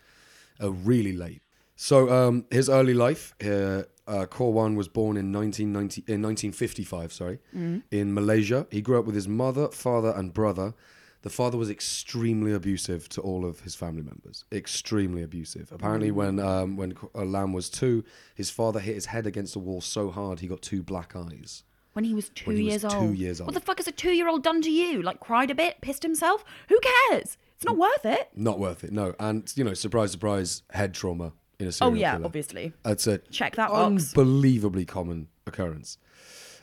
[0.62, 1.42] Uh, really late.
[1.80, 7.14] So um, his early life, uh, uh, Kor-Wan was born in 1990 in 1955.
[7.14, 7.84] Sorry, Mm.
[7.92, 8.66] in Malaysia.
[8.72, 10.74] He grew up with his mother, father, and brother.
[11.22, 14.46] The father was extremely abusive to all of his family members.
[14.52, 15.72] Extremely abusive.
[15.72, 16.16] Apparently, Mm.
[16.16, 18.04] when um, when uh, Lam was two,
[18.34, 21.64] his father hit his head against the wall so hard he got two black eyes.
[21.94, 23.16] When he was two When he was years two old.
[23.18, 25.02] years What the fuck has a two year old done to you?
[25.04, 26.44] Like cried a bit, pissed himself?
[26.70, 27.38] Who cares?
[27.56, 28.30] It's not worth it.
[28.36, 28.92] Not worth it.
[28.92, 32.26] No, and you know, surprise, surprise, head trauma in a Oh yeah, killer.
[32.26, 32.74] obviously.
[32.86, 34.16] It's a Check that box.
[34.16, 35.98] unbelievably common occurrence.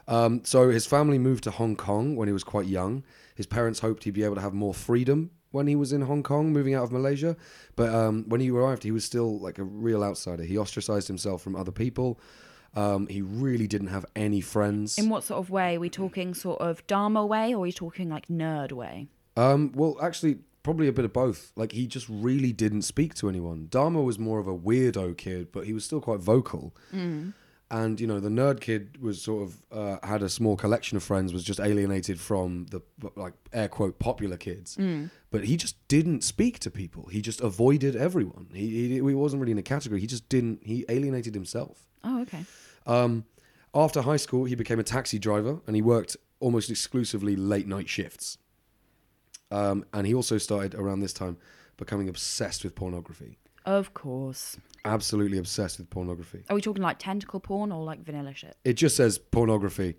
[0.07, 3.03] Um, so his family moved to Hong Kong when he was quite young.
[3.35, 6.23] His parents hoped he'd be able to have more freedom when he was in Hong
[6.23, 7.37] Kong, moving out of Malaysia.
[7.75, 10.43] But um, when he arrived, he was still like a real outsider.
[10.45, 12.21] He ostracized himself from other people.
[12.77, 14.99] Um, he really didn't have any friends.
[14.99, 15.77] In what sort of way?
[15.77, 19.07] Are we talking sort of Dahmer way or are we talking like nerd way?
[19.37, 21.53] Um, well, actually, probably a bit of both.
[21.55, 23.69] Like he just really didn't speak to anyone.
[23.71, 26.75] Dahmer was more of a weirdo kid, but he was still quite vocal.
[27.71, 31.03] And you know, the nerd kid was sort of uh, had a small collection of
[31.03, 32.81] friends, was just alienated from the
[33.17, 34.77] like air quote popular kids.
[35.31, 37.07] But he just didn't speak to people.
[37.07, 38.49] He just avoided everyone.
[38.53, 40.01] He, he he wasn't really in a category.
[40.01, 40.61] He just didn't.
[40.65, 41.87] He alienated himself.
[42.05, 42.45] Oh, okay.
[42.87, 43.25] Um,
[43.75, 47.89] after high school, he became a taxi driver and he worked almost exclusively late night
[47.89, 48.39] shifts.
[49.51, 51.37] Um, and he also started around this time
[51.77, 53.39] becoming obsessed with pornography.
[53.65, 54.59] Of course.
[54.85, 56.45] Absolutely obsessed with pornography.
[56.51, 58.57] Are we talking like tentacle porn or like vanilla shit?
[58.65, 59.97] It just says pornography.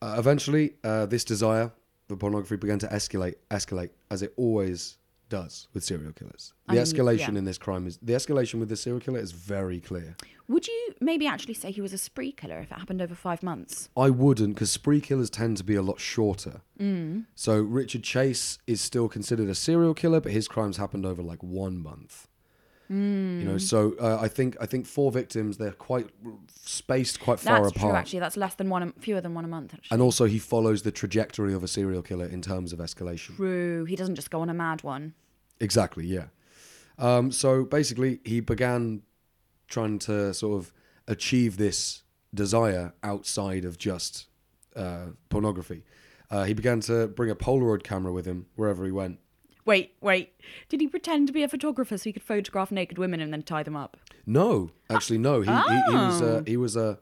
[0.00, 1.70] Uh, eventually, uh, this desire
[2.08, 4.98] for pornography began to escalate, escalate as it always
[5.32, 6.52] does with serial killers.
[6.66, 7.38] The I mean, escalation yeah.
[7.38, 10.14] in this crime is the escalation with the serial killer is very clear.
[10.46, 13.42] Would you maybe actually say he was a spree killer if it happened over five
[13.42, 13.88] months?
[13.96, 16.60] I wouldn't, because spree killers tend to be a lot shorter.
[16.78, 17.24] Mm.
[17.34, 21.42] So Richard Chase is still considered a serial killer, but his crimes happened over like
[21.42, 22.28] one month.
[22.90, 23.40] Mm.
[23.40, 25.56] You know, so uh, I think I think four victims.
[25.56, 26.10] They're quite
[26.62, 27.90] spaced quite far That's apart.
[27.90, 28.18] true, actually.
[28.18, 29.72] That's less than one, fewer than one a month.
[29.72, 29.94] Actually.
[29.94, 33.34] And also, he follows the trajectory of a serial killer in terms of escalation.
[33.36, 33.86] True.
[33.86, 35.14] He doesn't just go on a mad one.
[35.62, 36.26] Exactly, yeah.
[36.98, 39.02] Um, so basically, he began
[39.68, 40.72] trying to sort of
[41.08, 42.02] achieve this
[42.34, 44.26] desire outside of just
[44.76, 45.84] uh, pornography.
[46.30, 49.18] Uh, he began to bring a Polaroid camera with him wherever he went.
[49.64, 50.32] Wait, wait.
[50.68, 53.42] Did he pretend to be a photographer so he could photograph naked women and then
[53.42, 53.96] tie them up?
[54.26, 55.42] No, actually, no.
[55.42, 56.36] He, he, he was Oh.
[56.38, 56.98] uh, he was a,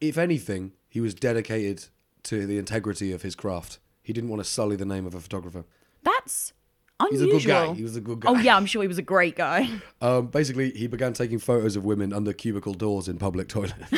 [0.00, 1.86] if anything, he was dedicated
[2.24, 3.78] to the integrity of his craft.
[4.02, 5.64] He didn't want to sully the name of a photographer.
[6.02, 6.52] That's
[7.10, 7.74] He's a good guy.
[7.74, 8.30] He was a good guy.
[8.30, 9.68] Oh yeah, I'm sure he was a great guy.
[10.02, 13.74] Um, basically, he began taking photos of women under cubicle doors in public toilets.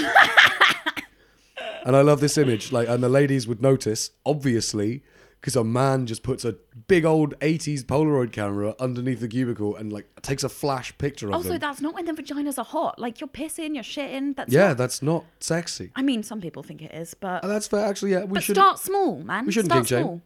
[1.85, 2.73] and I love this image.
[2.73, 5.03] Like, and the ladies would notice, obviously,
[5.41, 6.57] because a man just puts a
[6.89, 11.33] big old '80s Polaroid camera underneath the cubicle and like takes a flash picture of
[11.33, 11.37] it.
[11.37, 11.59] Also, them.
[11.59, 12.99] that's not when the vaginas are hot.
[12.99, 14.37] Like you're pissing, you're shitting.
[14.37, 15.91] That's yeah, not- that's not sexy.
[15.97, 17.85] I mean, some people think it is, but And that's fair.
[17.85, 19.47] Actually, yeah, we should start small, man.
[19.47, 20.23] we shouldn't start small.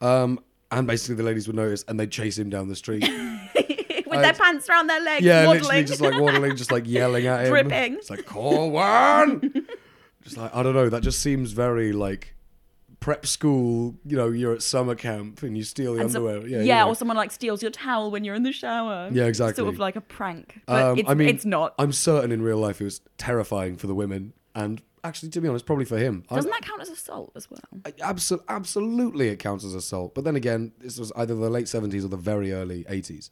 [0.00, 3.08] Um, and basically, the ladies would notice and they'd chase him down the street.
[4.06, 5.62] With their pants around their legs, yeah, waddling.
[5.62, 7.50] literally just like waddling, just like yelling at him.
[7.50, 7.94] Dripping.
[7.94, 9.66] It's like call one.
[10.22, 10.88] just like I don't know.
[10.88, 12.34] That just seems very like
[13.00, 13.94] prep school.
[14.06, 16.38] You know, you're at summer camp and you steal the And underwear.
[16.46, 16.88] yeah, yeah, you know.
[16.88, 19.10] or someone like steals your towel when you're in the shower.
[19.12, 19.62] Yeah, exactly.
[19.62, 21.74] Sort of like a prank, but Um, it's, I mean, it's not.
[21.78, 25.48] I'm certain in real life it was terrifying for the women, and actually, to be
[25.48, 26.24] honest, probably for him.
[26.32, 27.60] Doesn't that count as assault as well?
[27.84, 30.14] Absol- absolutely, it counts as assault.
[30.14, 33.30] But then again, this was either the late 70s or the very early 80s.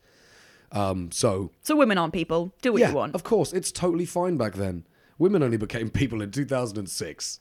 [0.73, 2.53] Um, so So women aren't people.
[2.63, 3.15] Do what yeah, you want.
[3.15, 4.85] of course, it's totally fine back then.
[5.19, 7.41] Women only became people in 2006.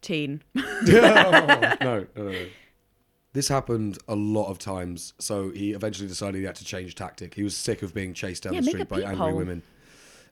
[0.00, 0.42] Teen.
[0.54, 2.46] no, no, no, no.
[3.34, 7.34] This happened a lot of times, so he eventually decided he had to change tactic.
[7.34, 9.34] He was sick of being chased down Yeah, the street by angry peephole.
[9.34, 9.62] women.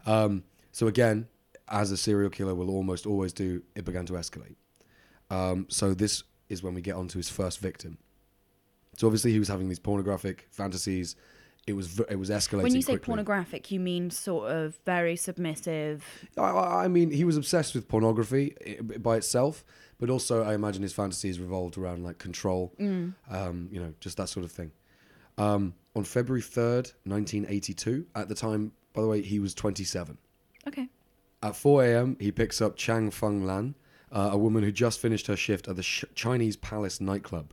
[0.06, 1.28] Um, so again,
[1.68, 4.54] as a serial killer will almost always do, it began to escalate.
[5.30, 7.98] Um, so this is when we get onto his first victim.
[8.98, 11.16] So obviously he was having these pornographic fantasies.
[11.66, 12.62] It was it was escalating.
[12.62, 13.06] When you say quickly.
[13.06, 16.04] pornographic, you mean sort of very submissive.
[16.38, 18.54] I- I, mean, he was obsessed with pornography
[19.00, 19.64] by itself,
[19.98, 23.14] but also I imagine his fantasies revolved around like control, Mm.
[23.28, 24.70] um, you know, just that sort of thing.
[25.38, 30.16] Um, on February 3rd, 1982, at the time, by the way, he was 27.
[30.68, 30.88] Okay.
[31.46, 33.76] At 4 a.m., he picks up Chang Feng Lan,
[34.10, 37.52] uh, a woman who just finished her shift at the Sh- Chinese Palace nightclub.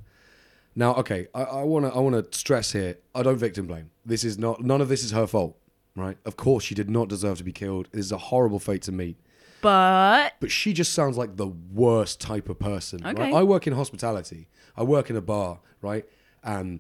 [0.76, 2.98] Now, okay, I want to I want to stress here.
[3.14, 3.92] I don't victim blame.
[4.04, 5.56] This is not none of this is her fault,
[5.96, 6.18] right?
[6.26, 7.90] Of course, she did not deserve to be killed.
[7.92, 9.18] This is a horrible fate to meet.
[9.62, 13.06] But But she just sounds like the worst type of person.
[13.06, 13.22] Okay.
[13.22, 13.34] Right?
[13.36, 14.48] I work in hospitality.
[14.76, 16.06] I work in a bar, right?
[16.44, 16.80] And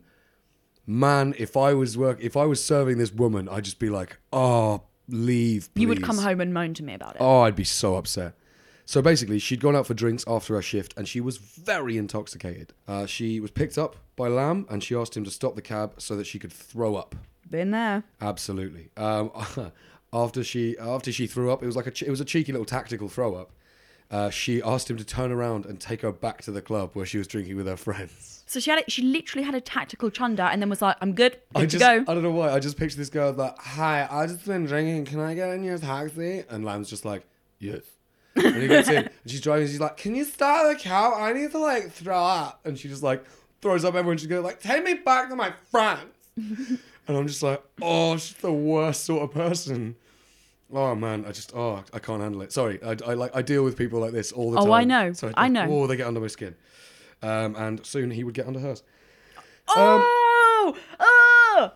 [0.88, 4.18] man, if I was work, if I was serving this woman, I'd just be like,
[4.34, 5.70] oh, leave.
[5.76, 7.22] you would come home and moan to me about it.
[7.22, 8.36] Oh, I'd be so upset.
[8.86, 12.74] So basically, she'd gone out for drinks after her shift and she was very intoxicated.
[12.88, 15.96] Uh, she was picked up by Lam and she asked him to stop the cab
[15.98, 17.16] so that she could throw up.
[17.50, 18.04] Been there.
[18.20, 18.90] Absolutely.
[18.98, 19.32] Um,
[20.14, 22.66] after she after she threw up, it was like a it was a cheeky little
[22.66, 23.52] tactical throw up.
[24.14, 27.04] Uh, she asked him to turn around and take her back to the club where
[27.04, 28.44] she was drinking with her friends.
[28.46, 31.14] So she had, a, she literally had a tactical chunder and then was like, "I'm
[31.14, 32.52] good, good I to just, go." I don't know why.
[32.52, 35.06] I just picture this girl like, "Hi, I just been drinking.
[35.06, 37.24] Can I get in your taxi?" And Lam's just like,
[37.58, 37.82] "Yes."
[38.36, 39.66] And he gets in, and she's driving.
[39.68, 41.20] She's like, "Can you start the car?
[41.20, 43.26] I need to like throw up." And she just like
[43.64, 44.20] throws up everyone.
[44.20, 48.38] She's going like, "Take me back to my friends." and I'm just like, "Oh, she's
[48.38, 49.96] the worst sort of person."
[50.74, 52.52] Oh man, I just oh I can't handle it.
[52.52, 54.70] Sorry, I, I like I deal with people like this all the time.
[54.70, 54.74] Oh.
[54.74, 55.14] I know.
[55.14, 55.68] So I know.
[55.70, 56.56] Oh, they get under my skin,
[57.22, 58.84] um, and soon he would get under hers.
[59.70, 61.72] Oh, oh.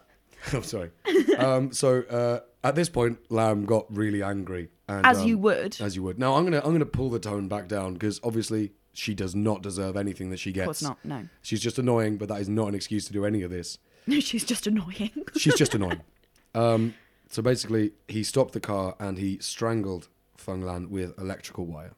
[0.53, 0.91] I'm sorry.
[1.37, 5.77] um, so uh, at this point, Lam got really angry, and, As um, you would.
[5.79, 6.17] As you would.
[6.17, 9.61] Now I'm gonna I'm gonna pull the tone back down because obviously she does not
[9.61, 10.63] deserve anything that she gets.
[10.63, 11.05] Of course not.
[11.05, 13.77] No, She's just annoying, but that is not an excuse to do any of this.
[14.07, 15.11] no, she's just annoying.
[15.37, 16.01] She's just annoying.
[16.55, 16.95] Um,
[17.29, 21.93] so basically, he stopped the car and he strangled Feng Lan with electrical wire.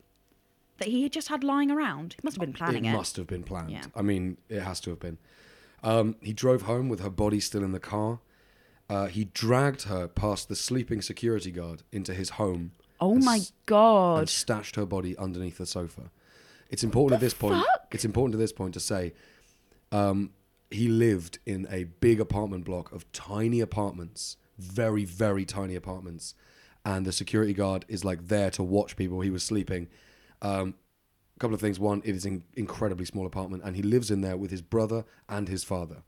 [0.80, 2.14] that he had just had lying around.
[2.14, 2.90] He must have been planning it.
[2.90, 3.72] it must have been planned.
[3.72, 3.84] Yeah.
[3.96, 5.18] I mean, it has to have been.
[5.84, 8.20] Um, he drove home with her body still in the car.
[8.90, 12.72] Uh, he dragged her past the sleeping security guard into his home.
[13.02, 14.20] Oh and my s- god!
[14.20, 16.10] And stashed her body underneath the sofa.
[16.70, 17.64] It's important at this point.
[17.92, 19.14] It's important at this point to say,
[19.92, 20.32] um,
[20.72, 26.36] he lived in a big apartment block of tiny apartments, very very tiny apartments,
[26.86, 29.22] and the security guard is like there to watch people.
[29.22, 29.88] He was sleeping.
[30.42, 30.76] Um,
[31.36, 31.80] a couple of things.
[31.80, 35.06] One, it is an incredibly small apartment, and he lives in there with his brother
[35.28, 36.04] and his father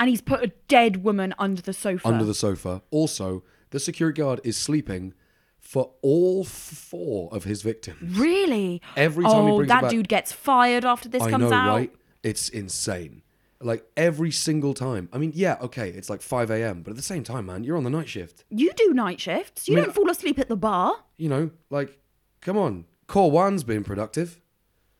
[0.00, 2.08] And he's put a dead woman under the sofa.
[2.08, 2.82] under the sofa.
[2.90, 5.14] Also, the security guard is sleeping
[5.58, 8.18] for all four of his victims.
[8.18, 8.82] Really?
[8.96, 11.56] Every time he oh, brings that back- dude gets fired after this I comes know,
[11.56, 11.76] out.
[11.76, 11.94] right?
[12.22, 13.22] It's insane.
[13.62, 15.08] Like every single time.
[15.12, 17.76] I mean, yeah, okay, it's like 5 a.m., but at the same time, man, you're
[17.76, 18.44] on the night shift.
[18.50, 19.68] You do night shifts.
[19.68, 20.94] You I mean, don't fall asleep at the bar.
[21.16, 21.98] You know, like,
[22.40, 22.86] come on.
[23.06, 24.40] Kor-Wan's being productive.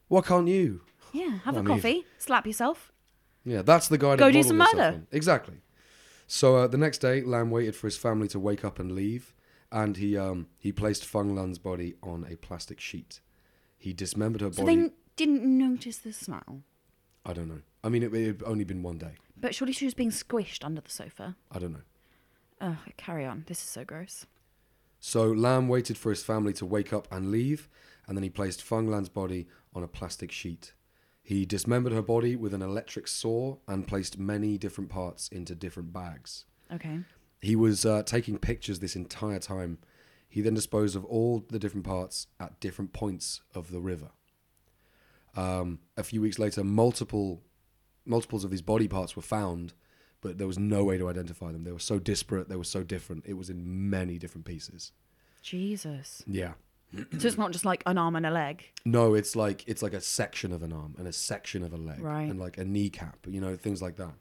[0.08, 0.82] Why can't you?
[1.12, 2.92] Yeah, have I a mean- coffee, slap yourself.
[3.44, 5.02] Yeah, that's the guy Go do some murder.
[5.10, 5.56] Exactly.
[6.28, 9.34] So uh, the next day, Lam waited for his family to wake up and leave,
[9.72, 13.20] and he um, he placed Feng Lan's body on a plastic sheet.
[13.76, 14.76] He dismembered her So body.
[14.76, 16.62] they didn't notice the smell.
[17.24, 17.60] I don't know.
[17.84, 19.14] I mean, it, it had only been one day.
[19.36, 21.36] But surely she was being squished under the sofa.
[21.50, 21.80] I don't know.
[22.60, 23.44] Ugh, carry on.
[23.48, 24.26] This is so gross.
[25.00, 27.68] So Lam waited for his family to wake up and leave,
[28.06, 30.74] and then he placed Feng Lan's body on a plastic sheet.
[31.24, 35.92] He dismembered her body with an electric saw and placed many different parts into different
[35.92, 36.44] bags.
[36.72, 37.00] Okay.
[37.40, 39.78] He was uh, taking pictures this entire time.
[40.28, 44.10] He then disposed of all the different parts at different points of the river.
[45.36, 47.42] Um, a few weeks later, multiple
[48.04, 49.72] multiples of these body parts were found,
[50.20, 51.64] but there was no way to identify them.
[51.64, 53.24] They were so disparate, they were so different.
[53.26, 54.92] It was in many different pieces.
[55.42, 56.22] Jesus.
[56.26, 56.52] Yeah.
[56.94, 58.64] so it's not just like an arm and a leg.
[58.84, 61.76] No, it's like it's like a section of an arm and a section of a
[61.78, 62.28] leg, Right.
[62.28, 64.14] and like a kneecap, you know, things like that.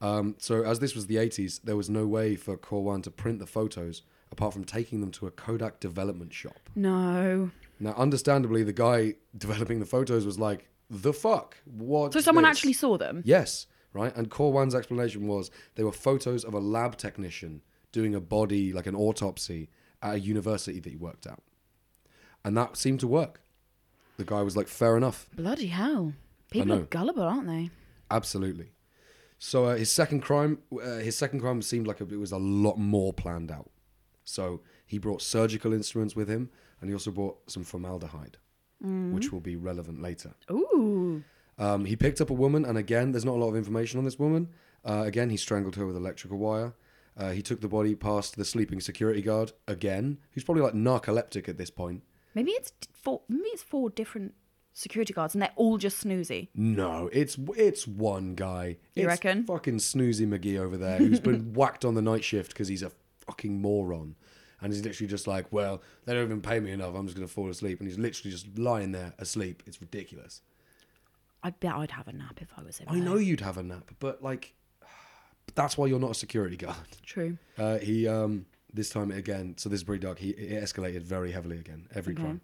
[0.00, 3.40] Um, so as this was the 80s, there was no way for Kor-Wan to print
[3.40, 6.70] the photos apart from taking them to a Kodak development shop.
[6.76, 7.50] No.
[7.80, 11.56] Now, understandably, the guy developing the photos was like, "The fuck?
[11.64, 13.22] What?" So someone actually saw them.
[13.24, 14.14] Yes, right.
[14.16, 17.62] And Kor-Wan's explanation was they were photos of a lab technician
[17.92, 19.70] doing a body, like an autopsy,
[20.02, 21.40] at a university that he worked at,
[22.44, 23.40] and that seemed to work.
[24.16, 26.14] The guy was like, "Fair enough." Bloody hell.
[26.50, 27.70] People are gullible, aren't they?
[28.10, 28.72] Absolutely.
[29.38, 32.76] So uh, his second crime, uh, his second crime seemed like it was a lot
[32.76, 33.70] more planned out.
[34.24, 36.50] So he brought surgical instruments with him,
[36.80, 38.36] and he also bought some formaldehyde,
[38.80, 40.34] which will be relevant later.
[40.50, 41.22] Ooh.
[41.58, 44.04] Um, he picked up a woman, and again, there's not a lot of information on
[44.04, 44.48] this woman.
[44.84, 46.72] Uh, again, he strangled her with electrical wire.
[47.16, 51.48] Uh, he took the body past the sleeping security guard again, who's probably like narcoleptic
[51.48, 52.02] at this point.
[52.34, 53.22] Maybe it's four.
[53.28, 54.34] Maybe it's four different
[54.72, 56.48] security guards, and they're all just snoozy.
[56.54, 58.76] No, it's it's one guy.
[58.94, 59.44] You it's reckon?
[59.44, 62.92] Fucking Snoozy McGee over there, who's been whacked on the night shift because he's a
[63.26, 64.14] fucking moron,
[64.60, 66.94] and he's literally just like, well, they don't even pay me enough.
[66.94, 69.62] I'm just gonna fall asleep, and he's literally just lying there asleep.
[69.66, 70.42] It's ridiculous.
[71.42, 72.88] I bet I'd have a nap if I was him.
[72.90, 74.54] I know you'd have a nap, but like,
[75.54, 76.76] that's why you're not a security guard.
[77.04, 77.38] True.
[77.56, 79.54] Uh, he um this time again.
[79.56, 80.18] So this is pretty dark.
[80.18, 81.86] He it escalated very heavily again.
[81.94, 82.22] Every Okay.
[82.22, 82.40] crime.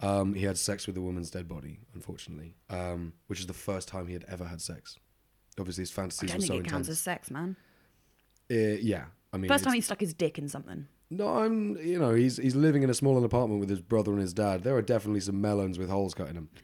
[0.00, 3.88] Um, he had sex with the woman's dead body, unfortunately, um, which is the first
[3.88, 4.96] time he had ever had sex.
[5.58, 6.88] Obviously, his fantasies I don't were think so it counts intense.
[6.90, 7.56] as sex, man.
[8.48, 10.86] Uh, yeah, I mean, First time he stuck his dick in something.
[11.10, 11.76] No, I'm.
[11.78, 14.62] You know, he's he's living in a small apartment with his brother and his dad.
[14.64, 16.48] There are definitely some melons with holes cut in them.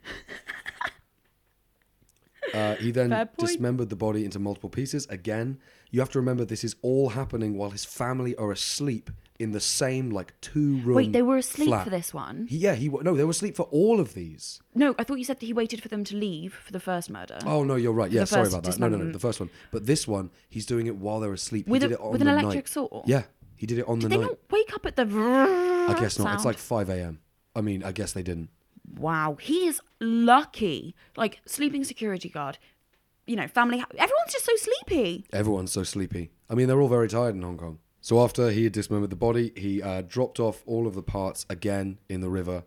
[2.52, 5.06] Uh, he then dismembered the body into multiple pieces.
[5.10, 5.58] Again,
[5.90, 9.60] you have to remember this is all happening while his family are asleep in the
[9.60, 10.94] same like two room.
[10.94, 11.84] Wait, they were asleep flat.
[11.84, 12.46] for this one?
[12.48, 14.60] He, yeah, he no, they were asleep for all of these.
[14.74, 17.10] No, I thought you said that he waited for them to leave for the first
[17.10, 17.38] murder.
[17.44, 18.10] Oh no, you're right.
[18.12, 18.78] Yeah, sorry about that.
[18.78, 19.50] No, no, no, the first one.
[19.72, 21.66] But this one, he's doing it while they're asleep.
[21.66, 22.68] With he a- did it on with an electric night.
[22.68, 23.02] saw?
[23.06, 23.22] Yeah,
[23.56, 24.26] he did it on Did the they night.
[24.30, 25.02] not wake up at the?
[25.88, 26.34] I guess not.
[26.34, 27.20] It's like 5 a.m.
[27.54, 28.50] I mean, I guess they didn't.
[28.98, 30.94] Wow, he is lucky.
[31.16, 32.58] Like sleeping security guard,
[33.26, 33.82] you know, family.
[33.96, 35.24] Everyone's just so sleepy.
[35.32, 36.30] Everyone's so sleepy.
[36.50, 37.78] I mean, they're all very tired in Hong Kong.
[38.00, 41.46] So after he had dismembered the body, he uh, dropped off all of the parts
[41.48, 42.64] again in the river,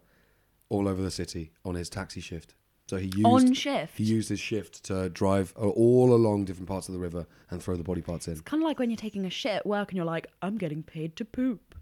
[0.69, 2.55] all over the city on his taxi shift.
[2.87, 3.97] So he used On shift?
[3.97, 7.61] He used his shift to drive uh, all along different parts of the river and
[7.61, 8.33] throw the body parts in.
[8.33, 10.57] It's Kind of like when you're taking a shit at work and you're like, I'm
[10.57, 11.75] getting paid to poop.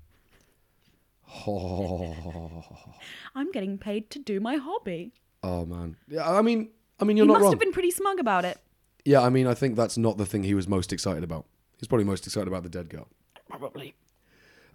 [1.47, 2.73] Oh.
[3.35, 5.13] I'm getting paid to do my hobby.
[5.43, 5.95] Oh man.
[6.07, 7.51] Yeah, I mean, I mean, you're he not must wrong.
[7.53, 8.57] have been pretty smug about it.
[9.03, 11.45] Yeah, I mean, I think that's not the thing he was most excited about.
[11.77, 13.07] He's probably most excited about the dead girl.
[13.47, 13.93] Probably.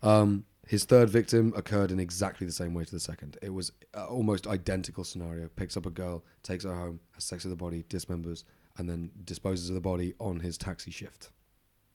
[0.03, 3.37] Um, his third victim occurred in exactly the same way to the second.
[3.43, 5.49] It was uh, almost identical scenario.
[5.49, 8.45] Picks up a girl, takes her home, has sex with the body, dismembers,
[8.79, 11.31] and then disposes of the body on his taxi shift.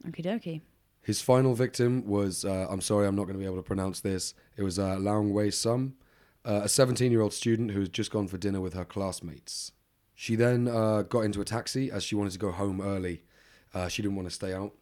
[0.06, 0.62] Okie dokie.
[1.02, 4.02] His final victim was, uh, I'm sorry, I'm not going to be able to pronounce
[4.02, 4.34] this.
[4.58, 5.96] It was uh, Laung Wei Sum,
[6.44, 9.72] uh, a 17 year old student who had just gone for dinner with her classmates.
[10.16, 13.24] She then uh, got into a taxi as she wanted to go home early.
[13.74, 14.74] Uh, she didn't want to stay out.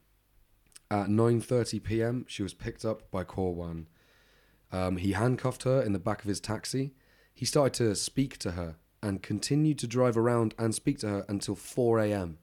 [0.94, 3.88] At 9:30 p.m., she was picked up by Kor-Wan.
[4.72, 6.94] Um, he handcuffed her in the back of his taxi.
[7.34, 11.26] He started to speak to her and continued to drive around and speak to her
[11.28, 12.38] until 4 a.m.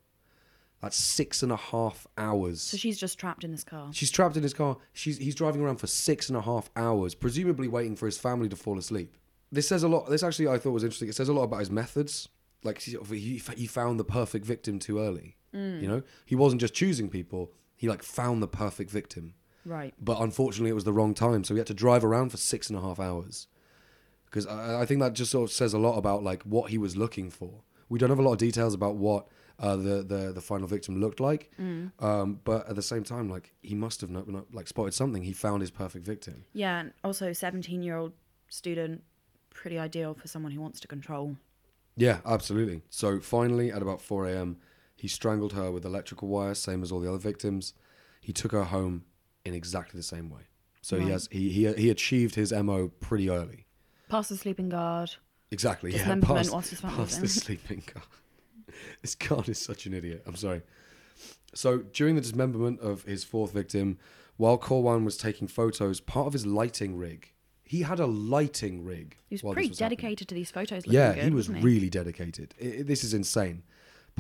[0.82, 2.60] That's six and a half hours.
[2.60, 3.88] So she's just trapped in this car.
[3.92, 4.78] She's trapped in his car.
[4.94, 8.48] She's he's driving around for six and a half hours, presumably waiting for his family
[8.48, 9.16] to fall asleep.
[9.52, 10.10] This says a lot.
[10.10, 11.08] This actually I thought was interesting.
[11.08, 12.28] It says a lot about his methods.
[12.64, 15.36] Like he he he found the perfect victim too early.
[15.54, 15.82] Mm.
[15.82, 17.52] You know, he wasn't just choosing people.
[17.80, 19.32] He like found the perfect victim.
[19.64, 19.94] Right.
[19.98, 22.68] But unfortunately, it was the wrong time, so he had to drive around for six
[22.68, 23.46] and a half hours.
[24.26, 26.76] Because I, I think that just sort of says a lot about like what he
[26.76, 27.62] was looking for.
[27.88, 29.28] We don't have a lot of details about what
[29.58, 31.90] uh, the the the final victim looked like, Mm.
[32.02, 35.22] um, but at the same time, like he must have not, not like spotted something.
[35.22, 36.44] He found his perfect victim.
[36.52, 38.12] Yeah, and also 17 year old
[38.48, 39.02] student,
[39.48, 41.36] pretty ideal for someone who wants to control.
[41.96, 42.82] Yeah, absolutely.
[42.90, 44.58] So finally, at about 4 a.m.,
[45.00, 47.72] he strangled her with electrical wire, same as all the other victims.
[48.20, 49.04] He took her home
[49.46, 50.42] in exactly the same way.
[50.82, 53.66] So he has he, he he achieved his mo pretty early.
[54.08, 55.10] Past the sleeping guard.
[55.50, 55.92] Exactly.
[55.92, 56.16] Yeah.
[56.20, 58.06] Past, whilst his family's past the sleeping guard.
[59.02, 60.22] This guard is such an idiot.
[60.26, 60.62] I'm sorry.
[61.54, 63.98] So during the dismemberment of his fourth victim,
[64.36, 67.32] while Kor-Wan was taking photos, part of his lighting rig,
[67.64, 69.16] he had a lighting rig.
[69.28, 69.96] He was pretty was happening.
[69.96, 70.86] dedicated to these photos.
[70.86, 72.54] Yeah, good, he was wasn't really dedicated.
[72.62, 73.64] I I- this is insane.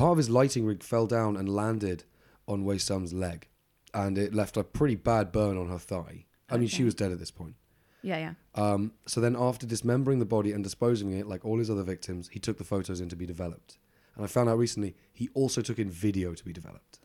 [0.00, 2.04] Part of his lighting rig fell down and landed
[2.48, 3.48] on Wei Sum's leg,
[3.92, 6.24] and it left a pretty bad burn on her thigh.
[6.48, 7.54] I mean, she was dead at this point.
[8.00, 8.32] Yeah, yeah.
[8.54, 12.30] Um, so then, after dismembering the body and disposing it, like all his other victims,
[12.32, 13.76] he took the photos in to be developed.
[14.16, 17.00] And I found out recently he also took in video to be developed.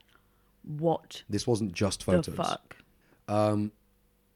[0.63, 2.27] What This wasn't just photos.
[2.27, 2.77] the fuck?
[3.27, 3.73] Um,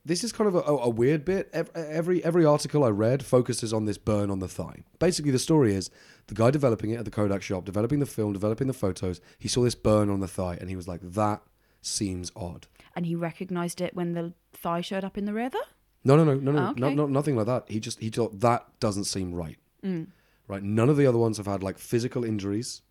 [0.10, 1.54] this is kind of a, a, weird bit.
[1.54, 4.84] Every every article I read focuses on this burn on the thigh.
[4.98, 5.92] Basically, the story is
[6.26, 9.22] the guy developing it at the Kodak shop, developing the film, developing the photos.
[9.38, 11.44] He saw this burn on the thigh, and he was like, "That
[11.84, 15.60] seems odd." And he recognised it when the thigh showed up in the river?
[16.04, 17.66] No, no, no, no, no, Oh, no, no, nothing like that.
[17.68, 19.58] He just he thought that doesn't seem right.
[19.86, 20.08] Mm.
[20.48, 20.64] Right?
[20.64, 22.82] None of the other ones have had like physical injuries.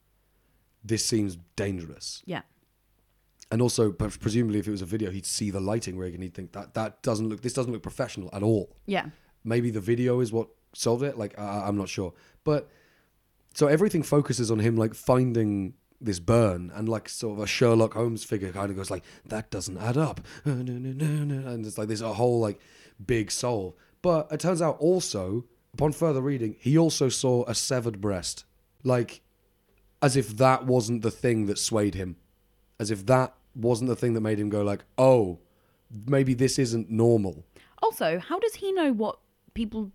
[0.85, 2.23] This seems dangerous.
[2.27, 2.43] Yeah.
[3.51, 6.35] And also, presumably, if it was a video, he'd see the lighting rig and he'd
[6.35, 7.41] think that that doesn't look.
[7.41, 8.77] This doesn't look professional at all.
[8.87, 9.07] Yeah.
[9.43, 11.17] Maybe the video is what solved it.
[11.17, 12.13] Like I I'm not sure,
[12.45, 12.69] but
[13.55, 17.95] so everything focuses on him like finding this burn and like sort of a Sherlock
[17.95, 22.13] Holmes figure kind of goes like that doesn't add up, and it's like there's a
[22.13, 22.61] whole like
[23.05, 23.75] big solve.
[24.03, 25.45] But it turns out also,
[25.75, 28.45] upon further reading, he also saw a severed breast,
[28.85, 29.23] like
[30.01, 32.17] as if that wasn't the thing that swayed him,
[32.79, 35.39] as if that wasn't the thing that made him go like, oh,
[36.07, 37.45] maybe this isn't normal.
[37.83, 39.19] Also, how does he know what
[39.55, 39.91] people,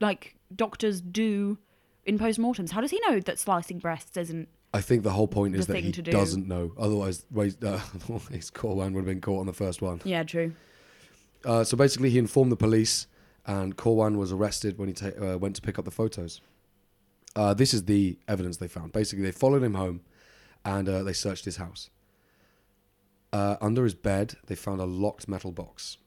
[0.00, 1.58] like doctors, do
[2.04, 2.70] in postmortems?
[2.70, 4.48] How does he know that slicing breasts isn't.
[4.74, 6.02] I think the whole point is that he do.
[6.02, 6.72] doesn't know.
[6.78, 7.40] Otherwise, uh,
[8.04, 10.00] otherwise Kor-Wan would have been caught on the first one.
[10.04, 10.52] Yeah, true.
[11.44, 13.06] Uh, so basically, he informed the police,
[13.46, 16.42] and Kor-Wan was arrested when he ta- uh, went to pick up the photos.
[17.34, 18.92] Uh, this is the evidence they found.
[18.92, 20.02] Basically, they followed him home,
[20.64, 21.88] and uh, they searched his house.
[23.32, 25.98] Uh, under his bed, they found a locked metal box.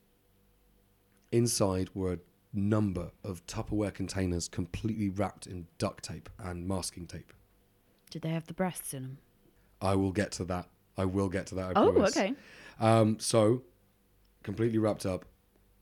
[1.32, 2.20] Inside were a
[2.54, 7.32] number of Tupperware containers completely wrapped in duct tape and masking tape.
[8.10, 9.18] Did they have the breasts in them?
[9.82, 10.68] I will get to that.
[10.98, 11.78] I will get to that.
[11.78, 12.18] I Oh, promise.
[12.18, 12.34] okay.
[12.80, 13.64] Um, so,
[14.44, 15.26] completely wrapped up.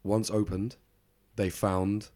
[0.03, 0.75] Once opened,
[1.35, 2.09] they found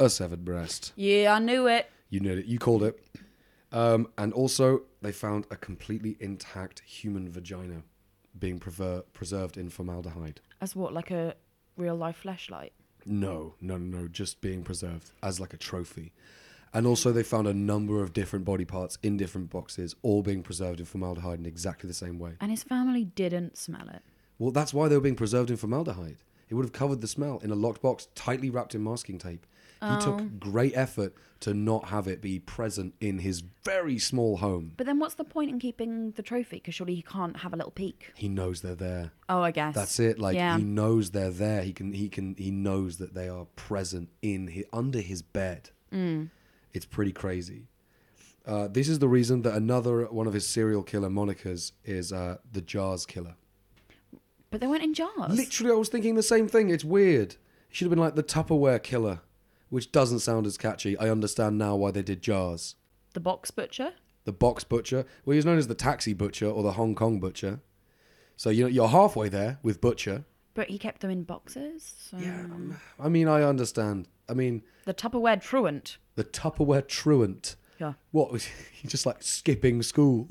[0.00, 0.92] a severed breast.
[0.96, 1.88] Yeah, I knew it.
[2.10, 2.46] You knew it.
[2.46, 3.00] You called it.
[3.76, 7.82] Um, and also, they found a completely intact human vagina
[8.38, 10.40] being prever- preserved in formaldehyde.
[10.62, 11.34] As what, like a
[11.76, 12.72] real life flashlight?
[13.04, 16.14] No, no, no, no, just being preserved as like a trophy.
[16.72, 20.42] And also, they found a number of different body parts in different boxes, all being
[20.42, 22.32] preserved in formaldehyde in exactly the same way.
[22.40, 24.00] And his family didn't smell it.
[24.38, 26.16] Well, that's why they were being preserved in formaldehyde.
[26.48, 29.46] It would have covered the smell in a locked box, tightly wrapped in masking tape.
[29.82, 34.72] He took great effort to not have it be present in his very small home.
[34.76, 36.56] But then what's the point in keeping the trophy?
[36.56, 38.12] Because surely he can't have a little peek.
[38.16, 39.12] He knows they're there.
[39.28, 39.74] Oh, I guess.
[39.74, 40.18] That's it.
[40.18, 40.56] Like yeah.
[40.56, 41.62] he knows they're there.
[41.62, 41.92] He can.
[41.92, 42.34] He can.
[42.36, 45.70] He knows that they are present in his, under his bed.
[45.92, 46.30] Mm.
[46.72, 47.68] It's pretty crazy.
[48.46, 52.36] Uh, this is the reason that another one of his serial killer monikers is uh,
[52.50, 53.34] the Jars Killer.
[54.50, 55.36] But they weren't in jars.
[55.36, 56.70] Literally, I was thinking the same thing.
[56.70, 57.36] It's weird.
[57.68, 59.20] He should have been like the Tupperware Killer,
[59.68, 60.96] which doesn't sound as catchy.
[60.98, 62.74] I understand now why they did Jars.
[63.14, 63.92] The box butcher.
[64.24, 65.04] The Box Butcher.
[65.24, 67.60] Well, he was known as the Taxi Butcher or the Hong Kong Butcher.
[68.36, 70.24] So you know you're halfway there with Butcher.
[70.52, 71.94] But he kept them in boxes.
[72.10, 72.16] So.
[72.18, 72.46] Yeah.
[72.98, 74.08] I mean, I understand.
[74.28, 75.98] I mean, The Tupperware truant.
[76.16, 77.54] the Tupperware truant.
[77.78, 77.92] Yeah.
[78.10, 80.28] What was he just like skipping school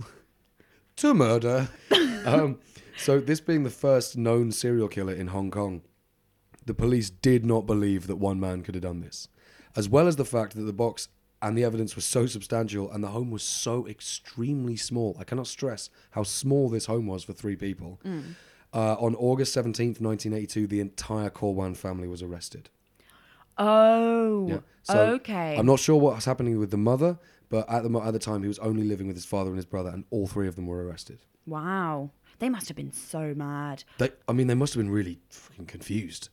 [0.98, 1.70] to murder?
[2.26, 2.60] um,
[2.98, 5.84] so this being the first known serial killer in Hong Kong,
[6.66, 9.28] the police did not believe that one man could have done this,
[9.76, 11.10] as well as the fact that the box
[11.42, 15.16] and the evidence was so substantial and the home was so extremely small.
[15.20, 18.00] I cannot stress how small this home was for three people.
[18.74, 22.70] Uh, on August seventeenth, nineteen eighty-two, the entire Kor-Wan family was arrested.
[23.58, 24.48] Oh.
[24.50, 24.60] Yeah.
[24.84, 25.56] So okay.
[25.58, 27.18] I'm not sure what was happening with the mother,
[27.50, 29.66] but at the at the time he was only living with his father and his
[29.66, 31.20] brother, and all three of them were arrested.
[31.46, 32.12] Wow.
[32.40, 33.86] They must have been so mad.
[33.98, 36.28] They, I mean, they must have been really fucking confused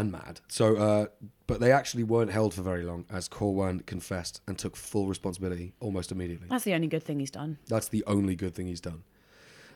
[0.00, 0.40] and mad.
[0.48, 1.06] So, uh,
[1.46, 5.72] but they actually weren't held for very long, as Kor-Wan confessed and took full responsibility
[5.80, 6.48] almost immediately.
[6.50, 7.58] That's the only good thing he's done.
[7.68, 9.04] That's the only good thing he's done.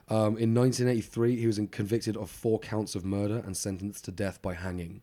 [0.09, 4.11] Um, in 1983, he was in- convicted of four counts of murder and sentenced to
[4.11, 5.01] death by hanging.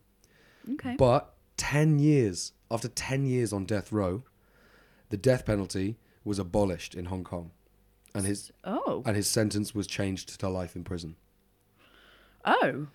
[0.72, 0.96] Okay.
[0.98, 4.24] But 10 years, after 10 years on death row,
[5.10, 7.52] the death penalty was abolished in Hong Kong.
[8.14, 9.02] And his, Oh.
[9.06, 11.14] and his sentence was changed to life in prison.
[12.44, 12.88] Oh.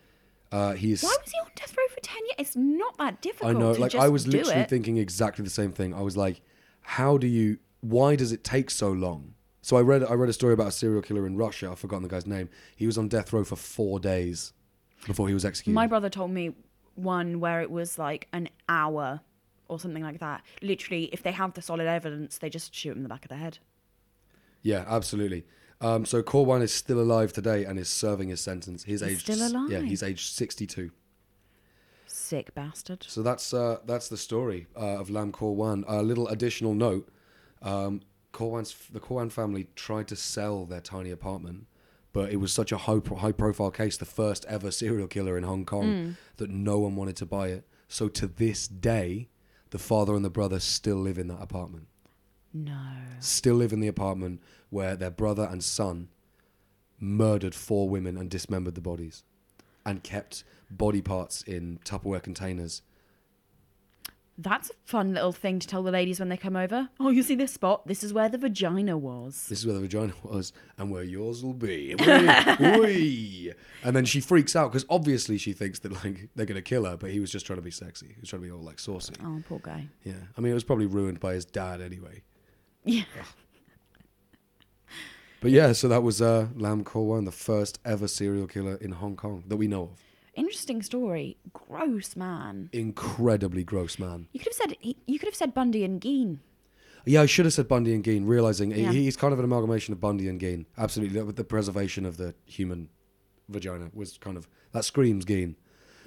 [0.51, 1.01] Uh, he is.
[1.01, 2.35] Why was he on death row for 10 years?
[2.37, 3.55] It's not that difficult.
[3.55, 4.69] I know, like I was literally it.
[4.69, 5.93] thinking exactly the same thing.
[5.93, 6.41] I was like,
[6.81, 7.59] how do you?
[7.79, 9.35] Why does it take so long?
[9.61, 11.69] So I read I read a story about a serial killer in Russia.
[11.71, 12.49] I've forgotten the guy's name.
[12.75, 14.53] He was on death row for four days
[15.05, 15.75] before he was executed.
[15.75, 16.53] My brother told me
[16.95, 19.21] one where it was like an hour
[19.67, 20.43] or something like that.
[20.61, 23.29] Literally, if they have the solid evidence, they just shoot him in the back of
[23.29, 23.59] the head.
[24.63, 25.45] Yeah, absolutely.
[25.81, 28.83] Um, so Kor-Wan is still alive today and is serving his sentence.
[28.83, 29.71] He's, He's aged still alive?
[29.71, 30.91] Yeah, he's aged sixty-two.
[32.05, 33.05] Sick bastard.
[33.07, 35.83] So that's uh, that's the story uh, of Lam Kor-Wan.
[35.87, 37.09] A little additional note:
[37.61, 38.01] um,
[38.31, 41.65] Kor-Wan's the Kor-Wan family tried to sell their tiny apartment,
[42.13, 45.37] but it was such a high pro- high profile case, the first ever serial killer
[45.37, 46.17] in Hong Kong, Mm.
[46.37, 47.65] that no one wanted to buy it.
[47.87, 49.29] So to this day,
[49.71, 51.87] the father and the brother still live in that apartment.
[52.53, 52.81] No.
[53.19, 56.09] Still live in the apartment where their brother and son
[56.99, 59.23] murdered four women and dismembered the bodies,
[59.85, 62.81] and kept body parts in Tupperware containers
[64.37, 66.89] That's a fun little thing to tell the ladies when they come over.
[66.99, 67.85] Oh, you see this spot?
[67.87, 69.47] This is where the vagina was.
[69.49, 71.95] This is where the vagina was, and where yours will be.
[71.95, 73.53] Wee, wee.
[73.83, 76.97] And then she freaks out because obviously she thinks that like they're gonna kill her,
[76.97, 78.07] but he was just trying to be sexy.
[78.07, 79.13] He was trying to be all like saucy.
[79.23, 79.87] Oh, poor guy.
[80.03, 82.21] Yeah, I mean it was probably ruined by his dad anyway.
[82.83, 83.03] Yeah.
[85.39, 89.15] But yeah, so that was uh, Lam Kor-Wan, the first ever serial killer in Hong
[89.15, 90.03] Kong that we know of.
[90.35, 91.37] Interesting story.
[91.51, 92.69] Gross man.
[92.71, 94.27] Incredibly gross man.
[94.33, 96.39] You could have said you could have said Bundy and Gein.
[97.05, 98.91] Yeah, I should have said Bundy and Gein, realizing Yeah.
[98.91, 100.65] he's kind of an amalgamation of Bundy and Gein.
[100.77, 102.89] Absolutely, with the preservation of the human
[103.49, 105.55] vagina was kind of that screams Gein.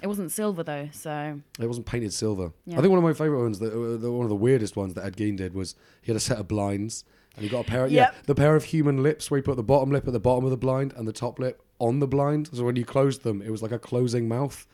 [0.01, 2.51] It wasn't silver though, so It wasn't painted silver.
[2.65, 2.77] Yeah.
[2.77, 4.93] I think one of my favorite ones, the, uh, the one of the weirdest ones
[4.93, 7.03] that Ed Gein did was he had a set of blinds
[7.35, 7.85] and he got a pair.
[7.85, 8.13] Of, Yep.
[8.13, 10.43] Yeah, the pair of human lips where he put the bottom lip at the bottom
[10.45, 12.49] of the blind and the top lip on the blind.
[12.53, 14.67] So when you closed them, it was like a closing mouth.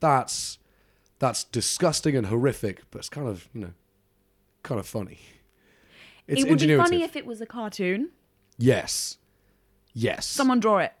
[0.00, 0.58] That's
[1.18, 3.72] that's disgusting and horrific, but it's kind of you know
[4.62, 5.18] kind of funny.
[6.26, 6.78] It's it would be ingenuitive.
[6.78, 8.10] funny if it was a cartoon.
[8.58, 9.18] yes,
[9.94, 10.26] yes.
[10.26, 10.92] Someone draw it.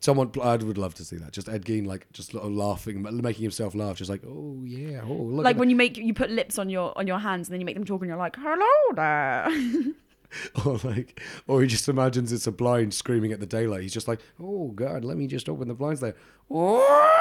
[0.00, 1.32] Someone, I would love to see that.
[1.32, 5.44] Just Ed Gein, like just laughing, making himself laugh, just like, oh yeah, oh look.
[5.44, 7.66] like when you make you put lips on your on your hands and then you
[7.66, 9.48] make them talk and you're like, "Hello there."
[10.64, 13.82] or like, or he just imagines it's a blind screaming at the daylight.
[13.82, 16.14] He's just like, oh god, let me just open the blinds there.
[16.50, 17.20] oh,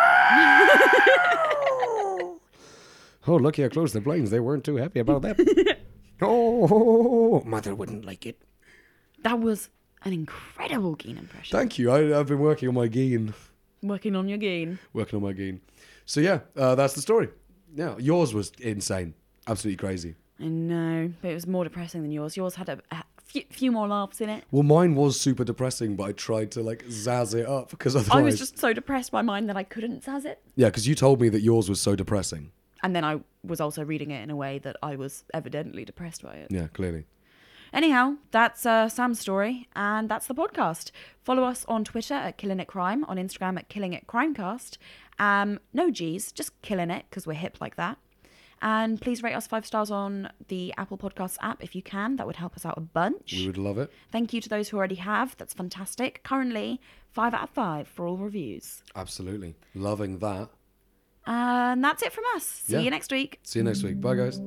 [3.28, 4.32] lucky I closed the blinds.
[4.32, 5.80] They weren't too happy about that.
[6.22, 8.42] oh, mother wouldn't like it.
[9.24, 9.70] that was
[10.06, 11.58] an incredible Gein impression.
[11.58, 11.92] Thank you.
[11.92, 13.34] I, I've been working on my gain.
[13.82, 14.78] Working on your Gein.
[14.94, 15.62] Working on my gain.
[16.06, 17.30] So yeah, uh, that's the story.
[17.76, 19.16] Yeah, yours was insane,
[19.48, 20.16] absolutely crazy.
[20.40, 22.38] I know, but it was more depressing than yours.
[22.38, 24.44] Yours had a, a few, few more laughs in it.
[24.52, 28.18] Well, mine was super depressing, but I tried to like zazz it up because otherwise,
[28.18, 30.42] I was just so depressed by mine that I couldn't saz it.
[30.56, 32.52] yeah, because you told me that yours was so depressing.
[32.84, 36.22] And then I was also reading it in a way that I was evidently depressed
[36.22, 36.48] by it.
[36.52, 37.06] Yeah, clearly.
[37.76, 40.92] Anyhow, that's uh, Sam's story, and that's the podcast.
[41.24, 44.78] Follow us on Twitter at Killing It Crime, on Instagram at Killing It Crimecast.
[45.20, 47.98] Um, no G's, just killing it because we're hip like that.
[48.62, 52.16] And please rate us five stars on the Apple Podcasts app if you can.
[52.16, 53.34] That would help us out a bunch.
[53.34, 53.92] We would love it.
[54.10, 55.36] Thank you to those who already have.
[55.38, 56.24] That's fantastic.
[56.24, 56.80] Currently,
[57.12, 58.82] five out of five for all reviews.
[58.96, 59.56] Absolutely.
[59.76, 60.48] Loving that.
[61.28, 62.46] And that's it from us.
[62.46, 62.80] See Yeah.
[62.80, 63.40] you next week.
[63.44, 64.00] See you next week.
[64.00, 64.40] Bye, guys.